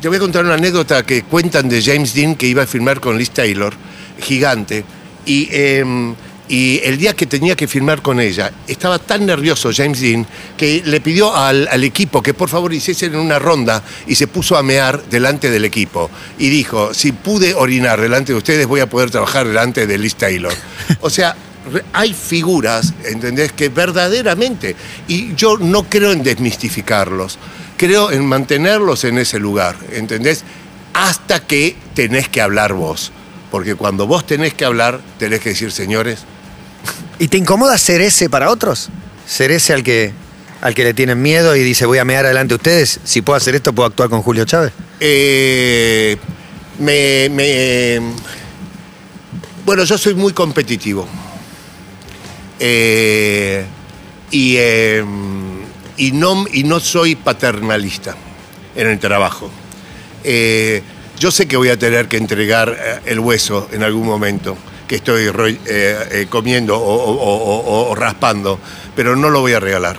te 0.00 0.08
voy 0.08 0.18
a 0.18 0.20
contar 0.20 0.44
una 0.44 0.54
anécdota 0.54 1.04
que 1.04 1.22
cuentan 1.22 1.68
de 1.68 1.82
James 1.82 2.14
Dean 2.14 2.34
que 2.34 2.46
iba 2.46 2.62
a 2.62 2.66
firmar 2.66 3.00
con 3.00 3.18
Liz 3.18 3.30
Taylor, 3.30 3.74
gigante, 4.20 4.84
y, 5.24 5.48
em, 5.50 6.14
y 6.48 6.80
el 6.84 6.98
día 6.98 7.14
que 7.14 7.26
tenía 7.26 7.56
que 7.56 7.66
firmar 7.66 8.02
con 8.02 8.20
ella, 8.20 8.52
estaba 8.68 8.98
tan 8.98 9.26
nervioso 9.26 9.70
James 9.74 10.00
Dean 10.00 10.26
que 10.56 10.82
le 10.84 11.00
pidió 11.00 11.34
al, 11.34 11.66
al 11.68 11.82
equipo 11.82 12.22
que 12.22 12.34
por 12.34 12.48
favor 12.48 12.72
hiciesen 12.72 13.16
una 13.16 13.38
ronda 13.38 13.82
y 14.06 14.14
se 14.14 14.28
puso 14.28 14.56
a 14.56 14.62
mear 14.62 15.02
delante 15.10 15.50
del 15.50 15.64
equipo. 15.64 16.08
Y 16.38 16.48
dijo, 16.48 16.94
si 16.94 17.12
pude 17.12 17.54
orinar 17.54 18.00
delante 18.00 18.32
de 18.32 18.38
ustedes, 18.38 18.66
voy 18.66 18.80
a 18.80 18.88
poder 18.88 19.10
trabajar 19.10 19.46
delante 19.46 19.86
de 19.86 19.98
Liz 19.98 20.14
Taylor. 20.14 20.52
O 21.00 21.10
sea, 21.10 21.34
hay 21.92 22.12
figuras, 22.14 22.92
¿entendés? 23.04 23.52
Que 23.52 23.68
verdaderamente, 23.68 24.76
y 25.08 25.34
yo 25.34 25.58
no 25.58 25.84
creo 25.84 26.12
en 26.12 26.22
desmistificarlos, 26.22 27.38
creo 27.76 28.10
en 28.12 28.24
mantenerlos 28.26 29.04
en 29.04 29.18
ese 29.18 29.38
lugar, 29.38 29.76
¿entendés? 29.92 30.44
Hasta 30.94 31.40
que 31.40 31.76
tenés 31.94 32.28
que 32.28 32.40
hablar 32.40 32.72
vos. 32.72 33.12
Porque 33.50 33.74
cuando 33.74 34.06
vos 34.06 34.26
tenés 34.26 34.54
que 34.54 34.64
hablar, 34.64 35.00
tenés 35.18 35.40
que 35.40 35.50
decir, 35.50 35.70
señores, 35.72 36.20
¿Y 37.18 37.28
te 37.28 37.38
incomoda 37.38 37.78
ser 37.78 38.00
ese 38.02 38.28
para 38.28 38.50
otros? 38.50 38.90
¿Ser 39.26 39.50
ese 39.50 39.72
al 39.72 39.82
que, 39.82 40.12
al 40.60 40.74
que 40.74 40.84
le 40.84 40.92
tienen 40.94 41.20
miedo 41.22 41.56
y 41.56 41.62
dice 41.62 41.86
voy 41.86 41.98
a 41.98 42.04
mear 42.04 42.26
adelante 42.26 42.54
ustedes? 42.54 43.00
Si 43.04 43.22
puedo 43.22 43.36
hacer 43.38 43.54
esto, 43.54 43.72
puedo 43.72 43.86
actuar 43.88 44.08
con 44.10 44.20
Julio 44.22 44.44
Chávez. 44.44 44.72
Eh, 45.00 46.16
me, 46.78 47.28
me- 47.30 48.00
bueno, 49.64 49.84
yo 49.84 49.96
soy 49.98 50.14
muy 50.14 50.32
competitivo. 50.32 51.08
Eh, 52.58 53.64
y, 54.30 54.56
eh, 54.58 55.04
y, 55.96 56.12
no, 56.12 56.46
y 56.52 56.64
no 56.64 56.80
soy 56.80 57.14
paternalista 57.16 58.16
en 58.74 58.88
el 58.88 58.98
trabajo. 58.98 59.50
Eh, 60.24 60.82
yo 61.18 61.30
sé 61.30 61.46
que 61.46 61.56
voy 61.56 61.68
a 61.70 61.78
tener 61.78 62.08
que 62.08 62.16
entregar 62.16 62.76
eh, 62.78 63.00
el 63.06 63.20
hueso 63.20 63.68
en 63.72 63.82
algún 63.82 64.06
momento 64.06 64.56
que 64.88 64.96
estoy 64.96 65.26
comiendo 66.28 66.76
o, 66.78 66.94
o- 66.94 67.12
o- 67.14 67.60
o- 67.60 67.90
o 67.90 67.94
raspando, 67.94 68.60
pero 68.94 69.16
no 69.16 69.30
lo 69.30 69.40
voy 69.40 69.52
a 69.52 69.60
regalar. 69.60 69.98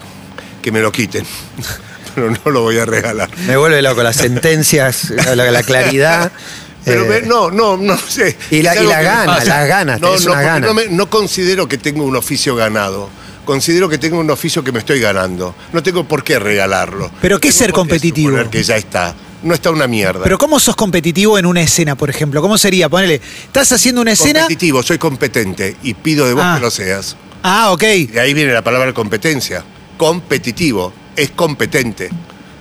Que 0.61 0.71
me 0.71 0.79
lo 0.81 0.91
quiten. 0.91 1.25
pero 2.15 2.31
no 2.31 2.51
lo 2.51 2.61
voy 2.61 2.77
a 2.79 2.85
regalar. 2.85 3.29
Me 3.47 3.57
vuelve 3.57 3.81
loco 3.81 4.01
las 4.03 4.15
sentencias, 4.15 5.09
la, 5.11 5.35
la 5.35 5.63
claridad. 5.63 6.31
Pero 6.87 7.05
eh, 7.05 7.21
me- 7.21 7.27
no, 7.27 7.51
no, 7.51 7.77
no 7.77 7.97
sé. 7.97 8.35
Y 8.51 8.61
la- 8.61 8.75
y 8.81 8.85
la 8.85 9.01
gana, 9.01 9.43
las 9.43 9.67
ganas, 9.67 10.01
No, 10.01 10.17
no, 10.17 10.31
una 10.31 10.41
gana. 10.41 10.67
no, 10.67 10.73
me- 10.73 10.87
no 10.87 11.09
considero 11.09 11.67
que 11.67 11.77
tengo 11.77 12.03
un 12.03 12.15
oficio 12.15 12.55
ganado. 12.55 13.09
Considero 13.45 13.87
que 13.87 13.97
tengo 13.97 14.19
un 14.19 14.29
oficio 14.29 14.63
que 14.63 14.71
me 14.71 14.79
estoy 14.79 14.99
ganando. 14.99 15.55
No 15.71 15.81
tengo 15.81 16.03
por 16.05 16.23
qué 16.23 16.37
regalarlo. 16.39 17.09
¿Pero 17.21 17.39
qué 17.39 17.47
es 17.49 17.55
ser 17.55 17.71
competitivo? 17.71 18.37
que 18.51 18.61
ya 18.63 18.75
está. 18.75 19.15
No 19.43 19.53
está 19.53 19.69
una 19.69 19.87
mierda. 19.87 20.23
Pero 20.23 20.37
¿cómo 20.37 20.59
sos 20.59 20.75
competitivo 20.75 21.37
en 21.37 21.45
una 21.45 21.61
escena, 21.61 21.95
por 21.95 22.09
ejemplo? 22.09 22.41
¿Cómo 22.41 22.57
sería? 22.57 22.89
Ponele, 22.89 23.21
estás 23.45 23.71
haciendo 23.71 24.01
una 24.01 24.11
escena. 24.13 24.39
competitivo, 24.41 24.81
soy 24.83 24.97
competente 24.97 25.75
y 25.83 25.93
pido 25.93 26.25
de 26.27 26.33
vos 26.33 26.43
Ah. 26.43 26.55
que 26.57 26.61
lo 26.61 26.71
seas. 26.71 27.15
Ah, 27.43 27.71
ok. 27.71 27.83
Y 28.13 28.17
ahí 28.17 28.33
viene 28.33 28.51
la 28.51 28.63
palabra 28.63 28.91
competencia. 28.93 29.63
Competitivo, 30.11 30.91
es 31.15 31.29
competente. 31.31 32.09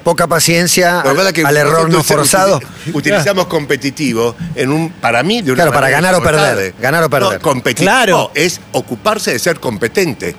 Poca 0.07 0.29
paciencia 0.29 1.01
al, 1.01 1.33
que 1.33 1.41
error 1.41 1.91
no 1.91 2.01
forzado. 2.05 2.61
util- 2.61 2.95
Utilizamos 2.95 3.47
competitivo 3.49 4.37
en 4.55 4.71
un, 4.71 4.91
para 4.93 5.25
mí, 5.25 5.43
de 5.43 5.51
una 5.51 5.65
Claro, 5.65 5.73
para 5.73 5.91
ganar 5.91 6.15
o 6.15 6.23
perder, 6.23 6.75
ganar 6.81 7.03
o 7.03 7.11
perder. 7.11 7.33
No, 7.33 7.41
competitivo 7.41 7.91
Claro. 7.91 8.31
es 8.33 8.61
ocuparse 8.71 9.33
de 9.33 9.41
ser 9.41 9.59
competente. 9.59 10.37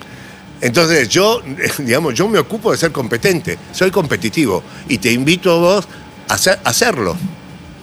Entonces 0.62 1.10
yo, 1.10 1.42
digamos, 1.80 2.14
yo 2.14 2.30
me 2.30 2.40
ocupo 2.40 2.72
de 2.72 2.78
ser 2.78 2.94
competente, 2.94 3.58
soy 3.74 3.92
competitivo 3.92 4.64
y 4.88 5.00
te 5.00 5.12
invito 5.12 5.52
a 5.52 5.58
vos 5.58 5.88
a 6.30 6.36
hacer- 6.36 6.60
a 6.64 6.70
hacerlo. 6.70 7.18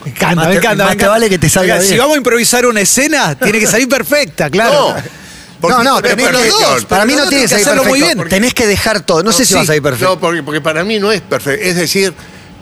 Me 0.03 0.09
encanta, 0.09 0.35
Más 0.37 0.47
me 0.47 0.55
encanta. 0.55 0.83
más 0.85 0.95
me 0.95 0.99
te 0.99 1.07
vale 1.07 1.29
que 1.29 1.37
te 1.37 1.49
salga 1.49 1.75
Oiga, 1.75 1.85
Si 1.85 1.95
vamos 1.99 2.15
a 2.15 2.17
improvisar 2.17 2.65
una 2.65 2.81
escena, 2.81 3.35
tiene 3.35 3.59
que 3.59 3.67
salir 3.67 3.87
perfecta, 3.87 4.49
claro. 4.49 4.95
No, 4.95 5.03
porque 5.67 5.83
No, 5.83 5.95
no, 5.95 6.01
tenés 6.01 6.27
que- 6.27 6.31
perfección. 6.33 6.85
para 6.87 7.05
mí 7.05 7.13
no 7.13 7.23
no 7.23 7.29
tiene 7.29 7.43
que 7.43 7.49
salir 7.49 7.65
hacerlo 7.65 7.83
muy 7.85 7.99
perfecto. 7.99 8.23
bien. 8.23 8.29
Tenés 8.29 8.53
que 8.53 8.67
dejar 8.67 9.01
todo. 9.01 9.23
No, 9.23 9.31
sé 9.31 9.45
si 9.45 9.49
sí, 9.49 9.53
vas 9.55 9.63
a 9.63 9.67
salir 9.67 9.81
perfecto. 9.81 10.13
No, 10.15 10.19
porque, 10.19 10.43
porque 10.43 10.61
para 10.61 10.83
mí 10.83 10.99
no 10.99 11.11
es 11.11 11.21
perfecto. 11.21 11.63
Es 11.65 11.75
decir, 11.75 12.13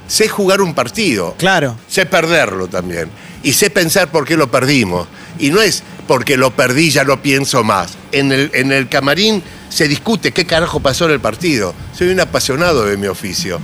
sé 0.07 0.27
jugar 0.27 0.61
un 0.61 0.73
partido. 0.73 1.35
Claro. 1.37 1.77
Sé 1.87 2.05
perderlo 2.05 2.67
también. 2.67 3.09
Y 3.43 3.53
sé 3.53 3.69
pensar 3.69 4.09
por 4.09 4.25
qué 4.25 4.37
lo 4.37 4.49
perdimos. 4.49 5.07
Y 5.39 5.49
no 5.49 5.61
es 5.61 5.83
porque 6.07 6.37
lo 6.37 6.51
perdí, 6.51 6.91
ya 6.91 7.03
no 7.03 7.21
pienso 7.21 7.63
más. 7.63 7.91
En 8.11 8.31
el, 8.31 8.51
en 8.53 8.71
el 8.71 8.87
camarín 8.89 9.41
se 9.69 9.87
discute 9.87 10.31
qué 10.31 10.45
carajo 10.45 10.79
pasó 10.79 11.05
en 11.05 11.11
el 11.11 11.19
partido. 11.19 11.73
Soy 11.97 12.09
un 12.09 12.19
apasionado 12.19 12.85
de 12.85 12.95
mi 12.97 13.07
oficio. 13.07 13.59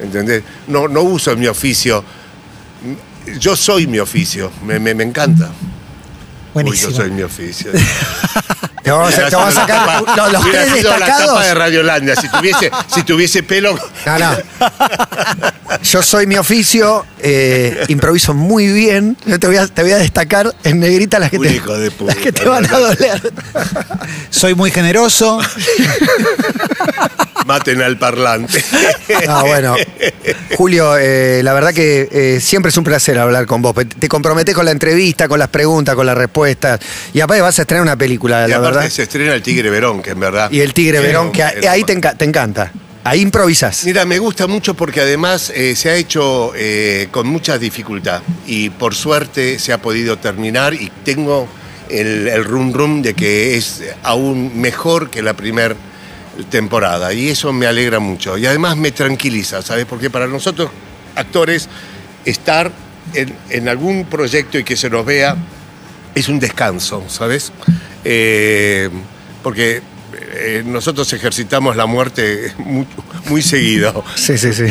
¿Entendés? 0.00 0.42
No, 0.68 0.86
no 0.88 1.02
uso 1.02 1.34
mi 1.36 1.46
oficio. 1.46 2.04
Yo 3.40 3.56
soy 3.56 3.86
mi 3.86 3.98
oficio. 3.98 4.50
Me, 4.64 4.78
me- 4.78 4.94
me 4.94 5.04
encanta. 5.04 5.50
Buenísimo. 6.54 6.88
Uy, 6.88 6.94
yo 6.94 7.02
soy 7.02 7.10
mi 7.10 7.22
oficio. 7.22 7.70
Te 8.84 8.90
vamos 8.90 9.16
a, 9.16 9.28
te 9.30 9.34
vamos 9.34 9.56
a 9.56 9.60
sacar 9.62 10.02
los, 10.30 10.44
tres 10.50 10.72
sido 10.74 10.90
la 10.90 10.98
destacados. 10.98 11.26
tapa 11.28 11.46
de 11.46 11.54
Radiolandia. 11.54 12.16
Si 12.16 12.28
tuviese, 12.28 12.70
si 12.94 13.02
tuviese 13.02 13.42
pelo. 13.42 13.78
No, 14.04 14.18
no. 14.18 14.36
Yo 15.82 16.02
soy 16.02 16.26
mi 16.26 16.36
oficio, 16.36 17.06
eh, 17.18 17.82
improviso 17.88 18.34
muy 18.34 18.68
bien. 18.68 19.16
Yo 19.24 19.40
te 19.40 19.46
voy, 19.46 19.56
a, 19.56 19.66
te 19.68 19.80
voy 19.80 19.92
a 19.92 19.96
destacar 19.96 20.54
en 20.64 20.80
negrita 20.80 21.18
las 21.18 21.30
que, 21.30 21.38
Un 21.38 21.46
te, 21.46 21.54
hijo 21.54 21.74
de 21.78 21.90
puta, 21.90 22.12
las 22.12 22.22
que 22.22 22.30
te 22.30 22.44
van 22.44 22.66
a 22.66 22.78
doler. 22.78 23.32
Soy 24.28 24.54
muy 24.54 24.70
generoso. 24.70 25.40
Maten 27.44 27.82
al 27.82 27.98
parlante. 27.98 28.62
Ah, 29.28 29.42
bueno. 29.46 29.74
Julio, 30.56 30.96
eh, 30.98 31.40
la 31.42 31.52
verdad 31.52 31.72
que 31.74 32.08
eh, 32.10 32.40
siempre 32.40 32.70
es 32.70 32.76
un 32.76 32.84
placer 32.84 33.18
hablar 33.18 33.46
con 33.46 33.60
vos. 33.62 33.74
Te 33.98 34.08
comprometés 34.08 34.54
con 34.54 34.64
la 34.64 34.70
entrevista, 34.70 35.28
con 35.28 35.38
las 35.38 35.48
preguntas, 35.48 35.94
con 35.94 36.06
las 36.06 36.16
respuestas. 36.16 36.80
Y 37.12 37.20
aparte 37.20 37.42
vas 37.42 37.58
a 37.58 37.62
estrenar 37.62 37.82
una 37.82 37.96
película, 37.96 38.46
Y 38.46 38.50
la 38.50 38.56
aparte 38.56 38.76
verdad. 38.78 38.90
se 38.90 39.02
estrena 39.02 39.34
el 39.34 39.42
Tigre 39.42 39.70
Verón, 39.70 40.02
que 40.02 40.10
en 40.10 40.20
verdad. 40.20 40.50
Y 40.50 40.60
el 40.60 40.72
Tigre 40.72 41.00
Verón, 41.00 41.32
que 41.32 41.42
ahí 41.42 41.84
te, 41.84 41.96
enca- 41.98 42.16
te 42.16 42.24
encanta. 42.24 42.72
Ahí 43.04 43.20
improvisas. 43.20 43.84
Mira, 43.84 44.04
me 44.06 44.18
gusta 44.18 44.46
mucho 44.46 44.72
porque 44.74 45.00
además 45.02 45.52
eh, 45.54 45.76
se 45.76 45.90
ha 45.90 45.94
hecho 45.94 46.52
eh, 46.56 47.08
con 47.10 47.26
mucha 47.26 47.58
dificultad 47.58 48.22
y 48.46 48.70
por 48.70 48.94
suerte 48.94 49.58
se 49.58 49.72
ha 49.74 49.78
podido 49.82 50.16
terminar 50.18 50.72
y 50.72 50.90
tengo 51.04 51.46
el, 51.90 52.28
el 52.28 52.44
rum 52.44 52.72
rum 52.72 53.02
de 53.02 53.12
que 53.12 53.56
es 53.58 53.82
aún 54.02 54.58
mejor 54.58 55.10
que 55.10 55.20
la 55.20 55.34
primera 55.34 55.74
temporada 56.50 57.12
y 57.12 57.28
eso 57.30 57.52
me 57.52 57.66
alegra 57.66 57.98
mucho 57.98 58.36
y 58.38 58.46
además 58.46 58.76
me 58.76 58.90
tranquiliza, 58.92 59.62
¿sabes? 59.62 59.86
Porque 59.86 60.10
para 60.10 60.26
nosotros 60.26 60.70
actores 61.14 61.68
estar 62.24 62.70
en, 63.14 63.34
en 63.50 63.68
algún 63.68 64.06
proyecto 64.06 64.58
y 64.58 64.64
que 64.64 64.76
se 64.76 64.90
nos 64.90 65.04
vea 65.06 65.36
es 66.14 66.28
un 66.28 66.38
descanso, 66.40 67.04
¿sabes? 67.08 67.52
Eh, 68.04 68.88
porque 69.42 69.82
eh, 70.36 70.62
nosotros 70.64 71.12
ejercitamos 71.12 71.76
la 71.76 71.86
muerte 71.86 72.52
muy, 72.58 72.86
muy 73.26 73.42
seguido. 73.42 74.04
Sí, 74.14 74.38
sí, 74.38 74.52
sí. 74.52 74.64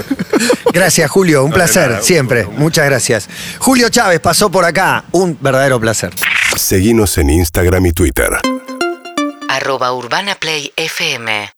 gracias, 0.72 1.10
Julio. 1.10 1.44
Un 1.44 1.50
No, 1.50 1.56
placer, 1.56 1.88
nada, 1.88 1.98
un 2.00 2.04
siempre. 2.04 2.46
Muchas 2.46 2.86
gracias. 2.86 3.28
Julio 3.58 3.88
Chávez 3.88 4.20
pasó 4.20 4.50
por 4.50 4.64
acá. 4.64 5.04
Un 5.12 5.36
verdadero 5.40 5.78
placer. 5.80 6.12
Seguinos 6.56 7.16
en 7.18 7.30
Instagram 7.30 7.86
y 7.86 7.92
Twitter. 7.92 8.30
Arroba 9.50 9.92
Urbana 9.92 10.36
Play 10.36 10.70
FM 10.76 11.50